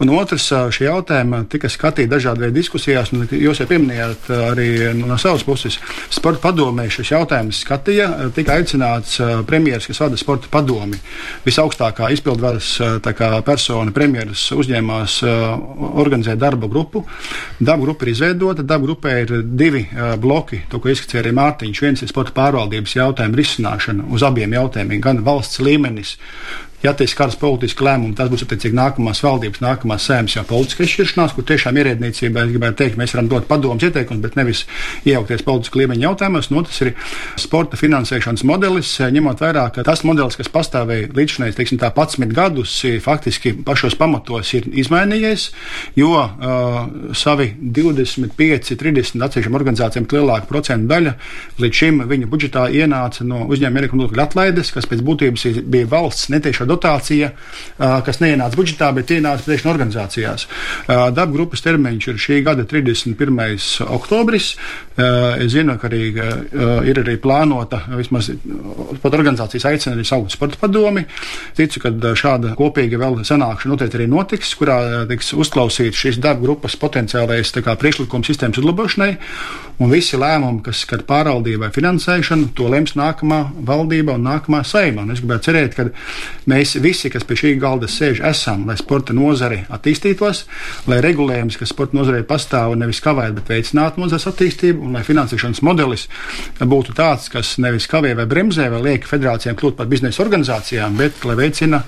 Un 0.00 0.12
otrs, 0.14 0.50
eh, 0.52 0.70
šie 0.70 0.88
jautājumi 0.88 1.48
tika 1.48 1.68
skatīti 1.68 2.08
dažādi 2.08 2.44
veidi 2.44 2.60
diskusijās, 2.60 3.12
un 3.12 3.26
jūs 3.26 3.60
jau 3.60 3.66
pieminējāt 3.66 4.30
eh, 4.30 4.44
arī 4.50 4.68
no 4.94 5.18
savas 5.18 5.44
puses. 5.44 5.78
Sporta 6.10 6.48
padomē 6.48 6.88
šis 6.90 7.10
jautājums 7.10 7.62
skatīja, 7.64 8.30
tika 8.34 8.58
aicināts 8.58 9.18
premjeras, 9.46 9.86
kas 9.86 10.00
vada 10.00 10.16
sporta 10.16 10.48
padomi. 10.50 10.98
Visaugstākā 11.44 12.10
izpildvaras 12.12 12.78
persona 13.44 13.92
premjeras 13.92 14.50
uzņēmās 14.52 15.20
organizēt 15.24 16.38
darba 16.38 16.68
grupu. 16.68 17.04
Darba 17.60 17.84
grupa 17.84 18.04
ir 18.04 18.12
izveidota, 18.12 18.62
darba 18.62 18.86
grupē 18.86 19.14
ir 19.22 19.34
divi 19.44 19.86
bloki, 20.20 20.62
to, 20.70 20.80
ko 20.84 20.92
izskicēja 20.92 21.24
arī 21.24 21.32
Mārtiņš. 21.38 21.80
Viens 21.80 22.04
ir 22.04 22.12
sporta 22.12 22.34
pārvaldības 22.36 22.98
jautājumu 22.98 23.40
risināšana 23.40 24.04
uz 24.12 24.24
abiem 24.26 24.52
jautājumiem, 24.52 25.00
gan 25.04 25.22
valsts 25.24 25.62
līmenis, 25.64 26.18
ja 26.84 26.92
tiks 26.96 27.16
kādas 27.16 27.36
politiskas 27.40 27.86
lēmumus, 27.86 28.16
tas 28.18 28.30
būs 28.32 28.44
attiecīgi 28.44 28.76
nākamās 28.76 29.22
valdības, 29.24 29.62
nākamās 29.64 30.08
sēmas 30.08 30.36
jau 30.36 30.44
politiska 30.48 30.84
izšķiršanās, 30.84 31.34
kur 31.34 31.46
tiešām 31.48 31.78
ierēdniecībā, 31.80 32.44
es 32.44 32.52
gribētu 32.52 32.78
teikt, 32.82 32.98
mēs 33.00 33.14
varam 33.16 33.30
dot 33.32 33.48
padomus, 33.48 33.86
ieteikumus, 33.88 34.22
bet 34.24 34.36
nevis 34.38 34.64
iejaukties 35.08 35.44
politiskā 35.46 35.80
līmeņa 35.80 36.06
jautājumos. 36.08 36.50
No, 36.52 36.64
tas 36.66 36.80
ir 36.84 36.92
sporta 37.40 37.78
finansēšanas 37.80 38.44
modelis, 38.48 38.92
ņemot 39.16 39.40
vērā, 39.44 39.64
ka 39.74 39.84
tas 39.86 40.04
modelis, 40.04 40.36
kas 40.40 40.52
pastāvēja 40.52 41.10
līdz 41.16 41.36
šim, 41.36 41.46
teiksim, 41.56 41.80
tā 41.80 41.90
11 41.94 42.34
gadus, 42.36 42.76
faktiski 43.04 43.54
pašos 43.64 43.96
pamatos 43.98 44.52
ir 44.58 44.68
izmainījies, 44.84 45.48
jo 45.98 46.12
uh, 46.20 46.78
savi 47.16 47.50
25, 47.58 48.74
30 48.80 49.24
atsevišķām 49.24 49.58
organizācijām 49.60 50.08
lielāka 50.14 50.48
procentu 50.50 50.90
daļa 50.92 51.14
līdz 51.62 51.80
šim 51.80 52.02
viņa 52.10 52.28
budžetā 52.30 52.66
ienāca 52.74 53.26
no 53.26 53.44
uzņēmuma 53.48 53.82
ienākuma 53.82 54.04
nodokļu 54.04 54.24
atlaides, 54.24 54.72
kas 54.74 54.88
pēc 54.90 55.02
būtības 55.06 55.46
bija 55.70 55.88
valsts 55.90 56.30
netieša 56.32 56.68
dotācija, 56.74 57.30
kas 57.78 58.20
neienāca 58.22 58.58
budžetā, 58.58 58.90
bet 58.96 59.14
ienāca 59.14 59.46
priekšna 59.46 59.72
organizācijās. 59.72 60.46
Darba 60.88 61.30
grupas 61.32 61.64
termiņš 61.64 62.10
ir 62.10 62.20
šī 62.26 62.40
gada 62.46 62.66
31. 62.68 63.16
oktobris. 63.94 64.54
Es 64.98 65.50
zinu, 65.54 65.78
ka 65.80 65.88
arī 65.88 66.02
ir 66.90 67.00
arī 67.02 67.16
plānota, 67.22 67.82
vismaz 67.96 68.30
pat 69.02 69.16
organizācijas 69.16 69.68
aicina 69.70 69.94
arī 69.96 70.06
savu 70.08 70.30
sporta 70.32 70.60
padomi. 70.60 71.04
Ticu, 71.56 71.82
ka 71.82 72.14
šāda 72.18 72.54
kopīga 72.58 73.00
vēl 73.00 73.20
sanākšana 73.26 73.74
noteikti 73.74 74.00
arī 74.00 74.08
notiks, 74.10 74.54
kurā 74.58 74.78
tiks 75.10 75.32
uzklausīt 75.38 75.96
šīs 75.98 76.20
darba 76.22 76.46
grupas 76.46 76.76
potenciālais 76.80 77.52
priekšlikums 77.54 78.30
sistēmas 78.30 78.60
uzlabošanai. 78.62 79.12
Un 79.82 79.90
visi 79.90 80.14
lēmumi, 80.20 80.62
kas 80.62 80.84
skar 80.84 81.02
pārvaldību 81.06 81.64
vai 81.64 81.70
finansēšanu, 81.74 82.52
to 82.54 82.68
lems 82.70 82.94
nākamā 82.98 83.40
valdība 83.66 84.14
un 84.14 84.22
nākamā 84.28 84.60
saima. 84.66 85.02
Un 85.02 85.10
es 85.10 85.20
gribētu 85.22 85.48
cerēt, 85.48 85.74
ka 85.74 85.82
mēs 86.50 86.63
visi, 86.82 87.10
kas 87.12 87.26
pie 87.28 87.36
šī 87.38 87.52
galda 87.60 87.88
sēž, 87.90 88.22
esam, 88.30 88.64
lai 88.68 88.76
sporta 88.80 89.14
nozare 89.16 89.64
attīstītos, 89.74 90.44
lai 90.90 91.00
regulējums, 91.04 91.58
kas 91.60 91.72
sporta 91.74 91.98
nozarē 91.98 92.22
pastāv, 92.28 92.74
nevis 92.80 93.02
kavētu, 93.04 93.36
bet 93.38 93.52
veicinātu 93.52 94.02
nozares 94.02 94.26
attīstību, 94.30 94.84
un 94.86 94.98
lai 94.98 95.04
finansēšanas 95.06 95.62
modelis 95.66 96.08
būtu 96.60 96.96
tāds, 96.96 97.28
kas 97.32 97.54
nevis 97.62 97.88
kavē 97.90 98.14
vai 98.18 98.26
bremzē 98.30 98.70
vai 98.72 98.82
liek 98.88 99.08
federācijām 99.08 99.58
kļūt 99.60 99.78
par 99.78 99.90
biznesa 99.90 100.24
organizācijām, 100.24 100.96
bet 101.00 101.24
lai 101.28 101.38
veicina 101.38 101.82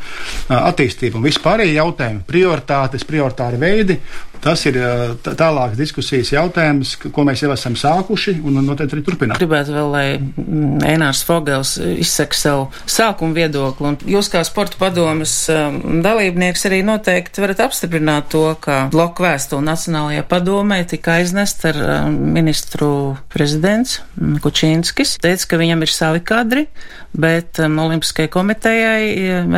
attīstību. 0.52 1.20
Un 1.20 1.28
vispārējie 1.28 1.78
jautājumi, 1.78 2.24
prioritātes, 2.28 3.06
prioritāri 3.08 3.60
veidi, 3.60 4.00
tas 4.44 4.62
ir 4.68 4.78
tālākas 5.24 5.78
diskusijas 5.78 6.32
jautājums, 6.34 6.94
ko 7.12 7.24
mēs 7.26 7.42
jau 7.44 7.52
esam 7.54 7.76
sākuši 7.78 8.36
un 8.46 8.60
noteikti 8.64 8.96
arī 8.96 9.04
turpinām. 9.06 9.38
Gribētu 9.40 9.74
vēl, 9.76 9.90
lai 9.92 10.06
mm, 10.18 10.84
Enārs 10.92 11.22
Fogels 11.26 11.76
izsaka 11.78 12.38
savu 12.38 12.66
sākumu 12.90 13.36
viedokli, 13.36 13.92
un 13.92 13.98
jūs 14.16 14.30
kā 14.32 14.42
sporta 14.46 14.78
padomas 14.80 15.34
dalībnieks 16.06 16.66
arī 16.68 16.82
noteikti 16.86 17.44
varat 17.44 17.64
apstiprināt 17.66 18.30
to, 18.32 18.44
ka 18.60 18.86
bloku 18.92 19.26
vēstuli 19.26 19.66
Nacionālajā 19.66 20.26
padomē 20.30 20.82
tika 20.88 21.16
aiznest 21.20 21.64
ar 21.68 21.80
ministru 22.10 22.90
prezidents 23.32 24.00
mm, 24.16 24.40
Kučīnskis. 24.44 25.16
Teica, 25.22 25.50
ka 25.52 25.60
viņam 25.60 25.84
ir 25.86 25.92
savi 25.92 26.22
kadri, 26.26 26.66
bet 27.16 27.60
Olimpiskajai 27.60 28.30
komitejai 28.32 29.04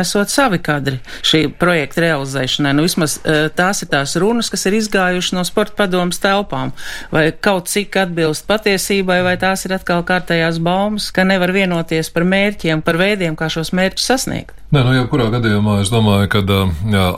esot 0.01 0.31
savi 0.31 0.59
kadri 0.63 0.99
šī 1.25 1.45
projekta 1.59 2.03
realizēšanai. 2.05 2.73
Nu, 2.77 2.85
vismaz 2.85 3.17
tās 3.57 3.83
ir 3.83 3.89
tās 3.91 4.15
runas, 4.21 4.51
kas 4.51 4.65
ir 4.68 4.68
izgājuši 4.77 5.35
no 5.37 5.45
sporta 5.47 5.77
padomas 5.83 6.21
telpām. 6.23 6.73
Vai 7.13 7.29
kaut 7.31 7.71
cik 7.71 7.97
atbilst 8.03 8.47
patiesībai, 8.49 9.21
vai 9.25 9.35
tās 9.41 9.65
ir 9.65 9.77
atkal 9.77 10.05
kārtējās 10.07 10.61
baumas, 10.63 11.11
ka 11.15 11.27
nevar 11.27 11.53
vienoties 11.55 12.11
par 12.13 12.27
mērķiem, 12.27 12.85
par 12.85 12.99
veidiem, 13.01 13.39
kā 13.39 13.51
šos 13.51 13.73
mērķus 13.75 14.11
sasniegt? 14.13 14.58
Nē, 14.69 14.83
nu, 14.85 14.91
jebkurā 14.93 15.31
gadījumā 15.33 15.79
es 15.81 15.89
domāju, 15.89 16.27
ka 16.29 16.43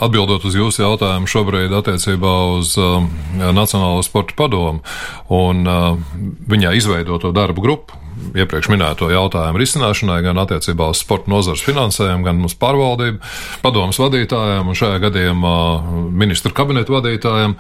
atbildot 0.06 0.46
uz 0.48 0.54
jūsu 0.56 0.86
jautājumu 0.86 1.28
šobrīd 1.28 1.74
attiecībā 1.76 2.36
uz 2.56 2.78
uh, 2.80 3.04
Nacionālo 3.52 4.00
sporta 4.08 4.38
padomu 4.40 4.80
un 5.28 5.68
uh, 5.68 6.00
viņā 6.48 6.72
izveidoto 6.80 7.34
darbu 7.36 7.66
grupu, 7.66 8.00
iepriekš 8.36 8.70
minēto 8.72 9.10
jautājumu 9.12 9.60
risināšanai, 9.60 10.22
gan 10.24 10.40
attiecībā 10.44 10.92
uz 10.94 11.02
sporta 11.04 11.32
nozares 11.32 11.64
finansējumu, 11.66 12.24
gan 12.26 12.40
uz 12.48 12.56
pārvaldību, 12.60 13.20
padomus 13.64 14.00
vadītājiem 14.02 14.72
un 14.72 14.78
šajā 14.78 15.02
gadījumā 15.06 15.56
ministru 16.24 16.54
kabinetu 16.56 16.96
vadītājiem 16.96 17.58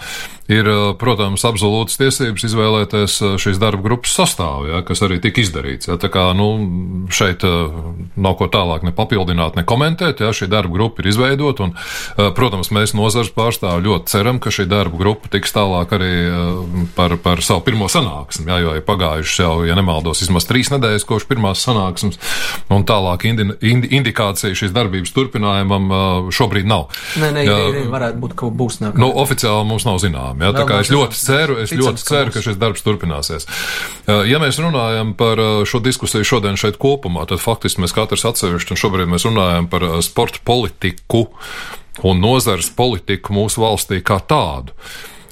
ir, 0.52 0.70
protams, 1.00 1.44
absolūtas 1.48 2.00
tiesības 2.00 2.46
izvēlēties 2.50 3.18
šīs 3.42 3.60
darba 3.62 3.86
grupas 3.86 4.16
sastāvu, 4.18 4.70
ja, 4.72 4.82
kas 4.88 5.04
arī 5.06 5.22
tika 5.24 5.44
izdarīts. 5.44 5.92
Ja, 5.92 6.00
tā 6.02 6.12
kā 6.14 6.30
nu, 6.38 6.50
šeit 7.14 7.46
nav 7.46 8.38
ko 8.40 8.50
tālāk 8.52 8.86
ne 8.88 8.96
papildināt, 8.96 9.60
ne 9.60 9.66
komentēt, 9.68 9.81
ja 10.22 10.32
šī 10.36 10.48
darba 10.52 10.76
grupa 10.76 11.02
ir 11.02 11.12
izveidota, 11.12 11.70
un, 11.70 11.76
protams, 12.38 12.72
mēs 12.76 12.96
nozars 12.98 13.32
pārstāvi 13.36 13.86
ļoti 13.88 14.12
ceram, 14.12 14.40
ka 14.44 14.54
šī 14.54 14.68
darba 14.72 15.00
grupa 15.00 15.32
tiks 15.32 15.54
tālāk 15.56 15.96
arī 15.98 16.14
par, 16.96 17.18
par 17.24 17.42
savu 17.46 17.64
pirmo 17.66 17.90
sanāksmi, 17.92 18.48
ja, 18.50 18.60
jo 18.64 18.76
ir 18.78 18.86
pagājušas 18.88 19.42
jau, 19.44 19.54
ja 19.68 19.78
nemaldos, 19.78 20.24
vismaz 20.24 20.48
trīs 20.50 20.72
nedēļas 20.74 21.08
kopš 21.08 21.28
pirmās 21.30 21.64
sanāksmes, 21.66 22.20
un 22.74 22.86
tālāk 22.88 23.28
indi, 23.30 23.48
indi, 23.66 23.92
indikācija 24.00 24.58
šīs 24.58 24.74
darbības 24.76 25.14
turpinājumam 25.16 26.30
šobrīd 26.34 26.68
nav. 26.70 26.90
Nē, 27.22 27.32
nē, 27.36 27.46
ja, 27.48 27.86
varētu 27.92 28.22
būt, 28.22 28.36
ka 28.40 28.52
būs 28.62 28.80
nākamā. 28.84 29.02
Nu, 29.04 29.12
oficiāli 29.22 29.68
mums 29.68 29.86
nav 29.88 30.00
zinām. 30.04 30.42
Ja, 30.44 30.52
tā 30.56 30.66
kā 30.70 30.82
es 30.84 30.92
ļoti 30.94 31.18
ceru, 31.20 31.58
es 31.64 31.72
ticams, 31.72 31.88
ļoti 31.88 32.08
ceru, 32.08 32.36
ka 32.36 32.44
šis 32.46 32.60
darbs 32.62 32.86
turpināsies. 32.86 33.48
Ja 34.30 34.42
mēs 34.42 34.60
runājam 34.62 35.14
par 35.18 35.42
šo 35.68 35.82
diskusiju 35.84 36.28
šodien 36.28 36.60
šeit 36.60 36.80
kopumā, 36.82 37.26
tad 37.30 37.42
faktiski 37.44 37.84
mēs 37.84 37.96
katrs 37.96 38.26
atsevišķi, 38.32 38.76
un 38.76 38.82
šobrīd 38.82 39.12
mēs 39.12 39.28
runājam 39.30 39.70
par 39.72 39.88
sporta 40.06 40.42
politiku 40.46 41.28
un 42.08 42.22
nozares 42.24 42.72
politiku 42.76 43.36
mūsu 43.36 43.64
valstī 43.64 44.02
kā 44.06 44.20
tādu. 44.24 44.76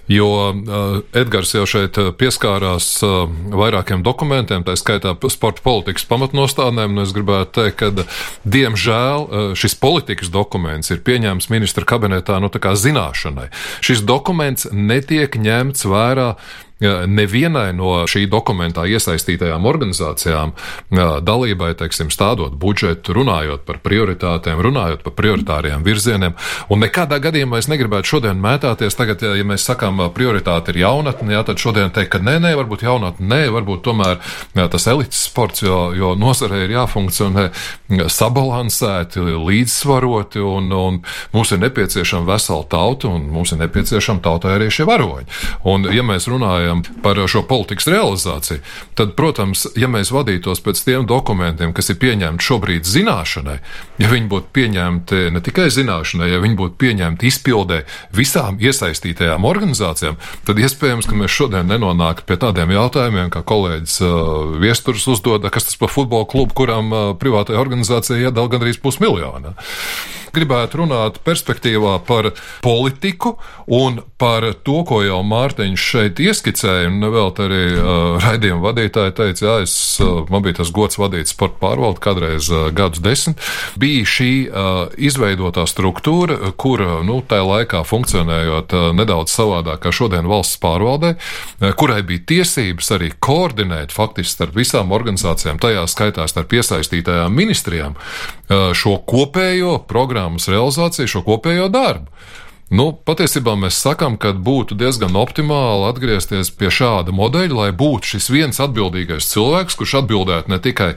Jo 0.10 0.26
uh, 0.26 1.04
Edgars 1.14 1.52
jau 1.54 1.68
šeit 1.70 2.00
pieskārās 2.18 2.88
uh, 3.06 3.28
vairākiem 3.54 4.02
dokumentiem, 4.02 4.64
tā 4.66 4.74
skaitā 4.80 5.14
sporta 5.30 5.62
politikas 5.62 6.08
pamatnostādnēm, 6.10 6.96
un 6.98 7.04
es 7.04 7.14
gribētu 7.14 7.54
teikt, 7.60 7.78
ka, 7.78 8.08
diemžēl, 8.42 9.54
šis 9.54 9.78
politikas 9.78 10.34
dokuments 10.34 10.90
ir 10.90 11.04
pieņēmts 11.06 11.52
ministra 11.54 11.86
kabinetā 11.86 12.40
nu, 12.42 12.50
zināšanai. 12.50 13.52
Šis 13.86 14.02
dokuments 14.02 14.66
netiek 14.74 15.38
ņemts 15.38 15.86
vērā 15.86 16.32
nevienai 16.80 17.74
no 17.76 18.06
šī 18.10 18.26
dokumentā 18.32 18.86
iesaistītajām 18.88 19.66
organizācijām 19.68 20.54
dalībai, 21.26 21.74
teiksim, 21.80 22.12
stādot 22.14 22.56
budžetu, 22.60 23.14
runājot 23.18 23.66
par 23.68 23.82
prioritātēm, 23.84 24.62
runājot 24.64 25.04
par 25.04 25.16
prioritāriem 25.18 25.84
virzieniem. 25.84 26.38
Un 26.72 26.84
nekādā 26.84 27.20
gadījumā 27.24 27.60
es 27.60 27.70
negribētu 27.72 28.16
šodien 28.16 28.40
mētāties. 28.42 28.96
Tagad, 29.00 29.24
ja 29.24 29.46
mēs 29.48 29.68
sakām, 29.68 30.02
prioritāte 30.16 30.74
ir 30.74 30.82
jaunatne, 30.86 31.34
jā, 31.36 31.44
tad 31.48 31.60
šodien 31.62 31.92
teikt, 31.96 32.14
ka 32.16 32.24
nē, 32.24 32.38
nē, 32.44 32.54
varbūt 32.60 32.86
jaunatne, 32.88 33.28
nē, 33.28 33.42
varbūt 33.56 33.84
tomēr 33.86 34.18
jā, 34.56 34.68
tas 34.72 34.88
elites 34.92 35.26
sports, 35.28 35.64
jo, 35.66 35.90
jo 35.98 36.14
nozarē 36.20 36.64
ir 36.66 36.76
jāfunkcionē 36.78 37.50
sabalansēti, 38.08 39.24
līdzsvaroti, 39.50 40.42
un, 40.46 40.72
un 40.72 41.02
mums 41.36 41.54
ir 41.54 41.62
nepieciešama 41.64 42.28
vesela 42.34 42.64
tauta, 42.70 43.12
un 43.12 43.28
mums 43.34 43.54
ir 43.54 43.62
nepieciešama 43.66 44.24
tautai 44.24 44.56
arī 44.58 44.72
šie 44.74 44.88
varoņi. 44.90 45.28
Un, 45.70 45.90
ja 45.94 46.06
mēs 46.06 46.30
runājam 46.32 46.69
runājam 46.70 47.02
par 47.04 47.20
šo 47.28 47.44
politikas 47.48 47.88
realizāciju, 47.88 48.62
tad, 48.96 49.16
protams, 49.18 49.68
ja 49.78 49.88
mēs 49.88 50.12
vadītos 50.12 50.62
pēc 50.64 50.82
tiem 50.86 51.06
dokumentiem, 51.08 51.74
kas 51.74 51.90
ir 51.90 52.00
pieņemti 52.00 52.44
šobrīd 52.44 52.86
zināšanai, 52.86 53.60
ja 54.00 54.10
viņi 54.10 54.30
būtu 54.30 54.52
pieņemti 54.54 55.32
ne 55.34 55.42
tikai 55.42 55.70
zināšanai, 55.74 56.30
ja 56.32 56.40
viņi 56.44 56.58
būtu 56.60 56.78
pieņemti 56.80 57.28
izpildē 57.30 57.84
visām 58.16 58.60
iesaistītajām 58.60 59.46
organizācijām, 59.46 60.20
tad 60.46 60.60
iespējams, 60.60 61.10
ka 61.10 61.18
mēs 61.18 61.34
šodien 61.34 61.70
nenonāktu 61.70 62.28
pie 62.28 62.40
tādiem 62.40 62.74
jautājumiem, 62.76 63.32
kā 63.34 63.44
kolēģis 63.44 64.00
uh, 64.06 64.56
Viesturs 64.62 65.08
uzdod, 65.10 65.48
kas 65.50 65.70
tas 65.70 65.80
par 65.80 65.92
futbola 65.94 66.28
klubu, 66.30 66.56
kuram 66.56 66.94
uh, 66.94 67.12
privātajai 67.20 67.60
organizācijai 67.62 68.28
iedala 68.28 68.52
gandrīz 68.52 68.82
pusmiljonu. 68.82 69.56
Gribētu 70.30 70.84
runāt 70.84 71.18
perspektīvā 71.26 71.96
par 72.06 72.32
politiku 72.62 73.34
un 73.66 73.98
par 74.22 74.46
to, 74.66 74.84
ko 74.86 75.02
jau 75.02 75.24
Mārtiņš 75.26 75.86
šeit 75.94 76.20
ieskicēja, 76.22 76.59
un 76.64 77.04
vēl 77.04 77.30
arī 77.44 77.62
uh, 77.76 78.18
raidījuma 78.24 78.64
vadītāji 78.70 79.14
teica, 79.18 79.46
jā, 79.46 79.56
es, 79.66 79.74
uh, 80.04 80.24
man 80.32 80.44
bija 80.46 80.60
tas 80.60 80.72
gods 80.76 81.00
vadīt 81.00 81.32
sporta 81.32 81.60
pārvaldu 81.62 82.02
kādreiz 82.04 82.50
uh, 82.52 82.68
gadus 82.76 83.02
desmit, 83.04 83.42
bija 83.80 84.08
šī 84.08 84.32
uh, 84.48 84.80
izveidotā 84.98 85.66
struktūra, 85.70 86.54
kur, 86.60 86.84
nu, 87.06 87.20
tajā 87.28 87.46
laikā 87.48 87.84
funkcionējot 87.88 88.76
uh, 88.76 88.90
nedaudz 88.98 89.34
savādāk 89.36 89.84
kā 89.86 89.94
šodien 89.96 90.30
valsts 90.30 90.60
pārvaldē, 90.64 91.16
uh, 91.16 91.72
kurai 91.80 92.02
bija 92.08 92.26
tiesības 92.34 92.92
arī 92.98 93.14
koordinēt 93.20 93.96
faktiski 93.96 94.36
starp 94.36 94.60
visām 94.60 94.94
organizācijām, 94.96 95.62
tajā 95.62 95.86
skaitā 95.90 96.28
starp 96.30 96.58
iesaistītajām 96.60 97.34
ministrijām, 97.36 97.96
uh, 97.96 98.70
šo 98.78 99.00
kopējo 99.10 99.80
programmas 99.90 100.50
realizāciju, 100.52 101.16
šo 101.18 101.26
kopējo 101.28 101.72
darbu. 101.74 102.10
Nu, 102.70 102.92
patiesībā 102.94 103.56
mēs 103.58 103.80
sakām, 103.82 104.14
ka 104.22 104.30
būtu 104.38 104.78
diezgan 104.78 105.18
optimāli 105.18 105.88
atgriezties 105.90 106.52
pie 106.54 106.70
šāda 106.70 107.14
modeļa, 107.18 107.56
lai 107.58 107.72
būtu 107.74 108.14
šis 108.14 108.30
viens 108.30 108.62
atbildīgais 108.62 109.26
cilvēks, 109.32 109.78
kurš 109.80 109.96
atbildētu 110.04 110.54
ne 110.54 110.60
tikai 110.62 110.92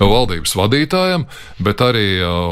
valdības 0.00 0.54
vadītājiem, 0.56 1.26
bet 1.60 1.82
arī 1.84 2.06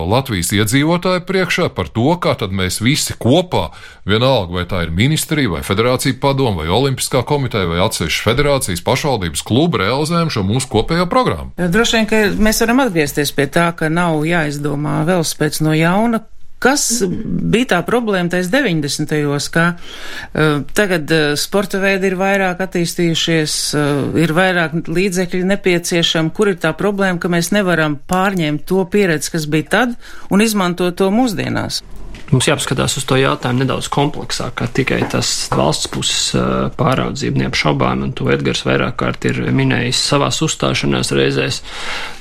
Latvijas 0.05 0.53
iedzīvotāju 0.53 1.25
priekšā 1.25 1.71
par 1.73 1.89
to, 1.89 2.13
kā 2.21 2.37
mēs 2.53 2.83
visi 2.85 3.17
kopā, 3.17 3.71
vienalga 4.05 4.59
vai 4.61 4.67
tā 4.69 4.85
ir 4.85 4.93
ministrija, 4.93 5.55
vai 5.57 5.65
federācija 5.65 6.21
padoma, 6.21 6.61
vai 6.63 6.69
olimpiskā 6.69 7.25
komiteja, 7.25 7.71
vai 7.73 7.81
atsevišķas 7.87 8.25
federācijas 8.29 8.85
pašvaldības 8.85 9.49
kluba, 9.49 9.87
realizējam 9.87 10.29
šo 10.29 10.45
mūsu 10.45 10.69
kopējo 10.77 11.09
programmu. 11.09 11.57
Droši 11.57 12.03
vien, 12.03 12.11
ka 12.11 12.25
mēs 12.37 12.61
varam 12.67 12.85
atgriezties 12.85 13.33
pie 13.33 13.49
tā, 13.49 13.71
ka 13.73 13.89
nav 13.89 14.21
jāizdomā 14.29 15.01
vēl 15.09 15.25
spēc 15.25 15.65
no 15.65 15.73
jauna 15.73 16.27
Kas 16.59 16.85
bija 17.07 17.69
tā 17.75 17.79
problēma 17.87 18.33
tais 18.33 18.49
90. 18.51 19.13
ka 19.55 19.67
uh, 19.75 20.65
tagad 20.75 21.13
uh, 21.15 21.27
sporta 21.39 21.79
veidi 21.83 22.11
ir 22.11 22.17
vairāk 22.19 22.65
attīstījušies, 22.67 23.55
uh, 23.79 24.01
ir 24.19 24.35
vairāk 24.35 24.91
līdzekļi 24.91 25.45
nepieciešami, 25.53 26.35
kur 26.35 26.51
ir 26.51 26.59
tā 26.59 26.75
problēma, 26.75 27.21
ka 27.23 27.31
mēs 27.31 27.53
nevaram 27.55 27.95
pārņemt 28.11 28.67
to 28.67 28.83
pieredzi, 28.91 29.37
kas 29.37 29.47
bija 29.47 29.71
tad, 29.77 29.95
un 30.35 30.43
izmantot 30.43 30.99
to 30.99 31.13
mūsdienās? 31.15 31.85
Mums 32.29 32.45
jāpaskatās 32.45 32.99
uz 33.01 33.07
to 33.09 33.17
jautājumu 33.17 33.63
nedaudz 33.63 33.87
kompleksāk, 33.89 34.59
kā 34.61 34.67
tikai 34.69 34.99
tas 35.09 35.49
valsts 35.49 35.89
puses 35.89 36.35
pāraudzība 36.77 37.45
neapšaubām, 37.45 38.05
un 38.05 38.13
to 38.13 38.29
Edgars 38.33 38.67
vairāk 38.69 38.99
kārt 39.01 39.25
ir 39.31 39.41
minējis 39.49 40.03
savās 40.11 40.43
uzstāšanās 40.45 41.15
reizēs. 41.17 41.63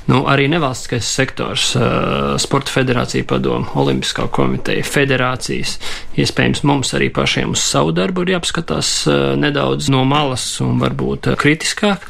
Nu, 0.08 0.22
arī 0.32 0.46
nevalstiskais 0.48 1.10
sektors, 1.12 1.74
sporta 2.40 2.72
federācija 2.72 3.28
padoma, 3.28 3.68
olimpiskā 3.76 4.30
komiteja, 4.32 4.86
federācijas, 4.88 5.76
iespējams 6.16 6.64
mums 6.64 6.94
arī 6.96 7.10
pašiem 7.12 7.52
uz 7.58 7.66
savu 7.68 7.92
darbu 7.92 8.24
ir 8.24 8.38
jāpaskatās 8.38 8.94
nedaudz 9.36 9.92
no 9.92 10.06
malas 10.08 10.54
un 10.64 10.80
varbūt 10.80 11.34
kritiskāk. 11.36 12.08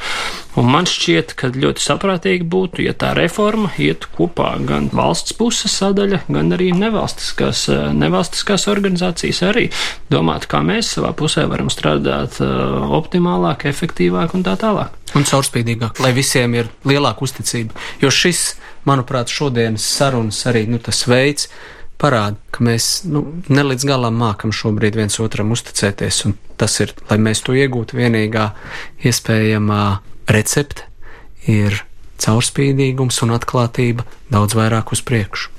Un 0.58 0.66
man 0.74 0.88
šķiet, 0.90 1.36
ka 1.38 1.52
ļoti 1.54 1.84
saprātīgi 1.84 2.46
būtu, 2.50 2.82
ja 2.88 2.96
tā 2.98 3.12
reforma 3.18 3.70
ietu 3.78 4.10
kopā 4.16 4.56
gan 4.66 4.88
valsts 4.90 5.36
puses 5.38 5.76
sadaļa, 5.78 6.24
gan 6.34 6.50
arī 6.56 6.72
nevalstiskās, 6.74 7.68
nevalstiskās 7.94 8.66
organizācijas 8.72 9.44
arī 9.46 9.68
domāt, 10.10 10.48
kā 10.50 10.64
mēs 10.66 10.96
savā 10.96 11.14
pusē 11.18 11.46
varam 11.52 11.70
strādāt 11.70 12.40
optimālāk, 12.42 13.68
efektīvāk 13.70 14.34
un 14.34 14.48
tā 14.48 14.58
tālāk. 14.58 14.98
Un 15.18 15.30
caurspīdīgāk, 15.30 16.02
lai 16.02 16.16
visiem 16.18 16.58
ir 16.58 16.74
lielāka 16.90 17.28
uzticība. 17.28 17.78
Jo 18.02 18.10
šis, 18.10 18.56
manuprāt, 18.90 19.30
šodienas 19.30 19.86
sarunas 19.86 20.42
arī 20.50 20.66
nu, 20.72 20.82
tas 20.82 21.06
veids, 21.06 21.52
parāda, 22.02 22.38
ka 22.54 22.66
mēs 22.66 23.06
nu, 23.10 23.24
ne 23.54 23.70
līdz 23.70 23.86
galam 23.90 24.18
mākam 24.18 24.50
šobrīd 24.54 24.98
viens 24.98 25.22
otram 25.22 25.54
uzticēties, 25.54 26.26
un 26.26 26.38
tas 26.58 26.82
ir, 26.82 26.98
lai 27.12 27.22
mēs 27.22 27.46
to 27.46 27.54
iegūtu, 27.58 27.98
vienīgā 27.98 28.52
iespējamā 29.06 29.82
recepte 30.32 30.88
ir 31.48 31.84
caurspīdīgums 32.22 33.22
un 33.26 33.36
atklātība 33.38 34.06
daudz 34.34 34.58
vairāk 34.58 34.92
uz 34.96 35.04
priekšu. 35.06 35.54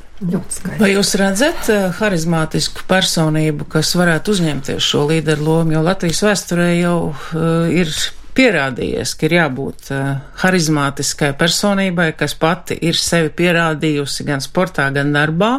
Vai 0.80 0.90
jūs 0.90 1.12
redzat 1.20 1.68
uh, 1.70 1.84
harizmātisku 1.94 2.82
personību, 2.90 3.68
kas 3.70 3.92
varētu 3.94 4.34
uzņemties 4.34 4.82
šo 4.82 5.04
līderu 5.12 5.46
lomu, 5.46 5.76
jo 5.76 5.82
Latvijas 5.86 6.24
vēsturē 6.26 6.72
jau 6.80 6.96
uh, 7.12 7.68
ir 7.70 7.92
pierādījies, 8.38 9.14
ka 9.18 9.28
ir 9.28 9.36
jābūt 9.38 9.92
uh, 9.94 10.08
harizmātiskai 10.42 11.30
personībai, 11.38 12.10
kas 12.18 12.34
pati 12.38 12.80
ir 12.90 12.98
sevi 12.98 13.30
pierādījusi 13.38 14.26
gan 14.26 14.42
sportā, 14.42 14.88
gan 14.94 15.14
darbā. 15.14 15.52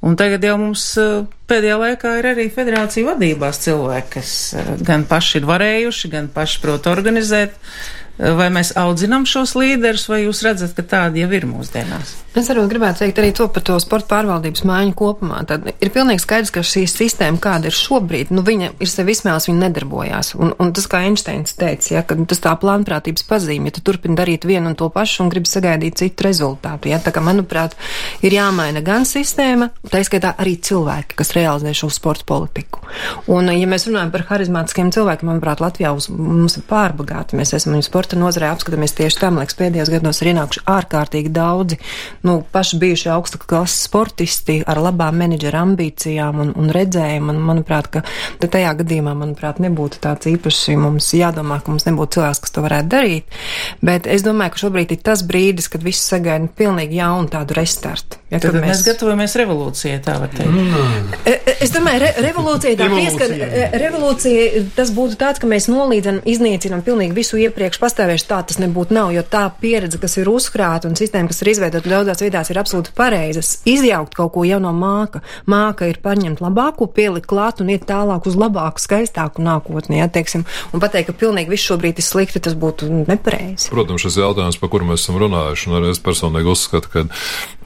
Un 0.00 0.16
tagad 0.16 0.48
jau 0.48 0.56
mums 0.56 0.86
uh, 0.96 1.26
pēdējā 1.52 1.76
laikā 1.84 2.16
ir 2.22 2.32
arī 2.32 2.48
federācija 2.54 3.12
vadībās 3.12 3.60
cilvēki, 3.66 4.12
kas 4.16 4.34
uh, 4.56 4.74
gan 4.80 5.04
paši 5.08 5.42
ir 5.42 5.48
varējuši, 5.52 6.12
gan 6.16 6.32
paši 6.32 6.64
prot 6.64 6.88
organizēt 6.88 7.60
Vai 8.20 8.50
mēs 8.52 8.74
audzinām 8.76 9.24
šos 9.28 9.54
līderus, 9.56 10.04
vai 10.10 10.24
jūs 10.26 10.42
redzat, 10.44 10.74
ka 10.76 10.84
tādi 10.84 11.22
jau 11.22 11.30
ir 11.32 11.46
mūsdienās? 11.48 12.18
Es 12.36 12.46
arī 12.52 12.62
gribētu 12.70 13.00
teikt 13.02 13.18
arī 13.18 13.30
to 13.34 13.46
par 13.50 13.64
to 13.66 13.74
sporta 13.82 14.06
pārvaldības 14.12 14.62
maiņu 14.68 14.92
kopumā. 14.98 15.40
Tad 15.48 15.64
ir 15.72 15.90
pilnīgi 15.90 16.22
skaidrs, 16.22 16.52
ka 16.54 16.62
šī 16.62 16.84
sistēma, 16.86 17.40
kāda 17.42 17.70
ir 17.70 17.74
šobrīd, 17.74 18.30
nu, 18.30 18.44
viņa 18.46 18.68
ir 18.78 18.90
sev 18.90 19.08
izsmēlus, 19.10 19.48
viņa 19.48 19.62
nedarbojās. 19.64 20.34
Un, 20.38 20.52
un 20.62 20.70
tas, 20.76 20.86
kā 20.90 21.00
Einsteins 21.08 21.56
teica, 21.58 21.88
ja, 21.96 22.02
ka 22.06 22.14
tas 22.30 22.42
tā 22.44 22.52
plānprātības 22.60 23.26
pazīme, 23.26 23.70
ja 23.70 23.78
tu 23.78 23.82
turpini 23.88 24.18
darīt 24.20 24.46
vienu 24.46 24.70
un 24.70 24.76
to 24.78 24.86
pašu 24.94 25.24
un 25.24 25.32
gribi 25.32 25.50
sagaidīt 25.50 25.98
citu 26.04 26.28
rezultātu. 26.28 26.92
Ja, 26.92 27.00
tā 27.02 27.10
kā, 27.16 27.24
manuprāt, 27.24 27.74
ir 28.22 28.36
jāmaina 28.36 28.84
gan 28.84 29.08
sistēma, 29.08 29.72
tā 29.90 30.04
izskaitā 30.04 30.36
arī 30.38 30.54
cilvēki, 30.60 31.18
kas 31.18 31.34
realizē 31.34 31.74
šo 31.80 31.90
sporta 31.90 32.28
politiku. 32.28 32.84
Un, 33.32 33.50
ja 33.56 33.66
mēs 33.70 33.88
runājam 33.88 34.14
par 34.14 34.28
harizmātiskiem 34.30 34.92
cilvēkiem, 34.94 35.32
manuprāt, 35.32 35.64
Latvijā 35.64 35.90
uz, 35.96 36.06
mums 36.14 36.60
ir 36.60 36.68
pārbagāti. 36.70 37.38
Mēs 37.38 37.56
esam 37.58 37.74
viņu 37.74 37.88
sporta 37.90 38.09
nozarē 38.18 38.50
apskatāmies 38.54 38.94
tieši 38.98 39.20
tam, 39.20 39.40
liekas, 39.40 39.56
pēdējos 39.58 39.90
gados 39.92 40.22
ir 40.22 40.32
ienākuši 40.32 40.64
ārkārtīgi 40.70 41.32
daudzi 41.34 41.78
nu, 42.26 42.40
paši 42.54 42.80
bijuši 42.82 43.10
augsta 43.14 43.40
klases 43.42 43.86
sportisti 43.88 44.60
ar 44.70 44.80
labām 44.82 45.18
menedžera 45.20 45.64
ambīcijām 45.66 46.42
un, 46.44 46.54
un 46.58 46.72
redzējumu. 46.74 47.34
Un, 47.34 47.42
manuprāt, 47.50 47.90
ka 47.92 48.04
tajā 48.42 48.72
gadījumā, 48.82 49.14
manuprāt, 49.18 49.60
nebūtu 49.62 50.00
tāds 50.02 50.30
īpaši 50.30 50.78
mums 50.80 51.10
jādomā, 51.16 51.60
ka 51.62 51.74
mums 51.74 51.86
nebūtu 51.88 52.18
cilvēks, 52.18 52.44
kas 52.46 52.56
to 52.56 52.64
varētu 52.66 52.92
darīt. 52.94 53.38
Bet 53.84 54.08
es 54.10 54.26
domāju, 54.26 54.54
ka 54.54 54.64
šobrīd 54.66 54.96
ir 54.96 55.04
tas 55.10 55.24
brīdis, 55.26 55.70
kad 55.72 55.84
viss 55.86 56.08
sagaida 56.10 56.50
pilnīgi 56.56 57.00
jaunu 57.00 57.30
tādu 57.32 57.58
restartu. 57.58 58.19
Ja, 58.30 58.38
tad 58.38 58.54
mēs... 58.54 58.68
mēs 58.68 58.82
gatavojamies 58.86 59.32
revolūcijai, 59.40 59.96
tā 60.06 60.12
var 60.22 60.30
teikt. 60.30 60.54
Mm. 60.54 61.08
Es 61.64 61.72
domāju, 61.74 61.98
re 62.04 62.10
revolūcija 62.22 62.78
tā 62.78 62.86
pieskar, 62.92 63.32
e, 63.34 63.64
revolūcija 63.82 64.62
tas 64.76 64.92
būtu 64.94 65.16
tāds, 65.18 65.40
ka 65.42 65.48
mēs 65.50 65.66
nolīdzam, 65.66 66.20
iznīcinam 66.30 66.84
pilnīgi 66.86 67.16
visu 67.16 67.40
iepriekš 67.42 67.80
pastāvējuši 67.82 68.28
tā 68.30 68.38
tas 68.46 68.60
nebūtu 68.62 68.94
nav, 68.94 69.10
jo 69.16 69.24
tā 69.26 69.42
pieredze, 69.58 69.98
kas 69.98 70.14
ir 70.22 70.30
uzkrāta 70.30 70.86
un 70.86 70.94
sistēma, 70.98 71.26
kas 71.32 71.42
ir 71.42 71.50
izveidota 71.50 71.90
daudzās 71.90 72.22
vietās, 72.22 72.52
ir 72.52 72.60
absolūti 72.62 72.94
pareizas. 72.94 73.50
Izjaukt 73.66 74.14
kaut 74.14 74.30
ko 74.36 74.46
jau 74.46 74.60
no 74.62 74.70
māka. 74.78 75.24
Māka 75.50 75.90
ir 75.90 75.98
paņemt 76.04 76.38
labāko, 76.44 76.86
pielikt 76.86 77.26
klāt 77.30 77.64
un 77.64 77.74
iet 77.74 77.88
tālāk 77.90 78.30
uz 78.30 78.38
labāku, 78.38 78.78
skaistāku 78.78 79.42
nākotni, 79.42 79.98
ja, 79.98 80.06
teiksim, 80.06 80.46
un 80.70 80.84
pateikt, 80.84 81.10
ka 81.10 81.18
pilnīgi 81.26 81.50
viss 81.50 81.66
šobrīd 81.66 81.98
ir 81.98 82.06
slikti, 82.06 82.44
tas 82.46 82.54
būtu 82.54 82.86
nepareizi. 83.10 83.74
Protams, 83.74 84.06
šis 84.06 84.22
jautājums, 84.22 84.62
par 84.62 84.70
kuru 84.70 84.92
mēs 84.92 85.02
esam 85.02 85.18
runājuši, 85.18 85.66
un 85.66 85.80
arī 85.80 85.90
es 85.96 86.02
personīgi 86.04 86.54
uzskatu, 86.54 86.94
ka, 86.94 87.06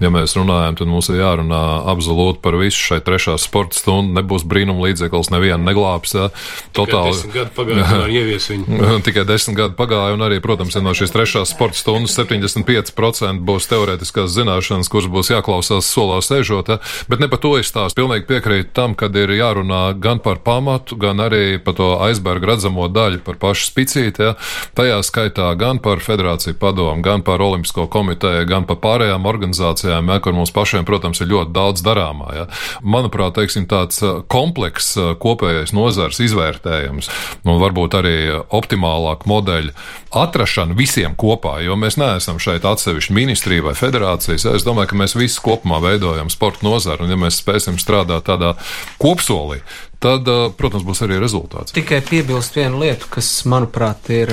ja 0.00 0.12
mēs 0.14 0.38
runājam 0.40 0.53
runājam, 0.54 0.76
tad 0.78 0.90
mums 0.90 1.08
ir 1.10 1.20
jārunā 1.20 1.62
absolūti 1.90 2.40
par 2.44 2.56
visu 2.60 2.78
šai 2.78 3.00
trešā 3.04 3.36
sporta 3.40 3.78
stundu. 3.78 4.14
Nebūs 4.18 4.44
brīnuma 4.46 4.86
līdzeklis, 4.86 5.30
nevienu 5.34 5.64
neglābs. 5.66 6.14
Ja. 6.14 6.28
Totāli. 6.76 7.14
Tikai 9.06 9.24
desmit 9.28 9.58
gadu 9.58 9.76
pagāja, 9.78 10.14
un 10.14 10.24
arī, 10.24 10.40
protams, 10.44 10.76
no 10.82 10.94
šīs 10.96 11.14
trešās 11.14 11.54
sporta 11.54 11.78
stundas 11.78 12.16
75% 12.18 13.44
būs 13.44 13.68
teorētiskās 13.70 14.32
zināšanas, 14.34 14.90
kuras 14.92 15.10
būs 15.10 15.32
jāklausās 15.34 15.88
solā 15.88 16.20
sēžot. 16.24 16.74
Ja. 16.74 16.78
Bet 17.10 17.22
ne 17.22 17.30
par 17.32 17.42
to 17.42 17.56
es 17.58 17.72
tās 17.74 17.96
pilnīgi 17.96 18.28
piekrītu 18.30 18.74
tam, 18.76 18.96
kad 18.98 19.16
ir 19.18 19.32
jārunā 19.34 19.86
gan 20.00 20.22
par 20.24 20.42
pamatu, 20.44 20.98
gan 21.00 21.22
arī 21.24 21.58
par 21.62 21.78
to 21.78 21.94
aizbergu 22.06 22.52
redzamo 22.52 22.88
daļu, 22.92 23.22
par 23.26 23.40
pašu 23.42 23.70
spicīti. 23.72 24.28
Ja. 24.30 24.36
Tajā 24.76 25.00
skaitā 25.06 25.50
gan 25.58 25.80
par 25.82 26.02
federāciju 26.04 26.58
padomu, 26.60 27.02
gan 27.04 27.24
par 27.26 27.42
olimpisko 27.44 27.86
komiteju, 27.90 28.46
gan 28.48 28.68
par 28.68 28.80
pārējām 28.84 29.26
organizācijām, 29.28 30.10
ja, 30.12 30.20
kur 30.24 30.36
mums 30.36 30.43
pašiem, 30.52 30.84
protams, 30.88 31.20
ir 31.22 31.30
ļoti 31.30 31.54
daudz 31.54 31.84
darāmā. 31.84 32.28
Ja. 32.36 32.46
Manuprāt, 32.82 33.36
teiksim, 33.38 33.68
tāds 33.70 34.02
uh, 34.04 34.20
komplekss 34.28 34.98
uh, 34.98 35.12
kopējais 35.20 35.72
nozars 35.76 36.20
izvērtējums 36.24 37.10
un 37.44 37.60
varbūt 37.62 37.96
arī 38.00 38.16
optimālāk 38.54 39.24
modeļu 39.30 39.72
atrašana 40.14 40.76
visiem 40.78 41.16
kopā, 41.18 41.56
jo 41.64 41.78
mēs 41.80 41.98
neesam 42.00 42.38
šeit 42.42 42.66
atsevišķi 42.68 43.16
ministrija 43.16 43.64
vai 43.66 43.74
federācijas. 43.78 44.46
Es 44.54 44.66
domāju, 44.66 44.92
ka 44.92 45.00
mēs 45.04 45.16
visi 45.18 45.40
kopumā 45.44 45.80
veidojam 45.84 46.30
sporta 46.32 46.66
nozaru, 46.66 47.06
un 47.06 47.14
ja 47.14 47.18
mēs 47.20 47.40
spēsim 47.42 47.80
strādāt 47.82 48.28
tādā 48.28 48.54
kopsolī, 49.02 49.62
tad, 50.02 50.28
uh, 50.28 50.52
protams, 50.56 50.86
būs 50.86 51.02
arī 51.06 51.18
rezultāts. 51.22 51.74
Tikai 51.74 52.02
piebilst 52.06 52.56
vienu 52.58 52.84
lietu, 52.84 53.10
kas, 53.16 53.30
manuprāt, 53.50 54.10
ir 54.14 54.32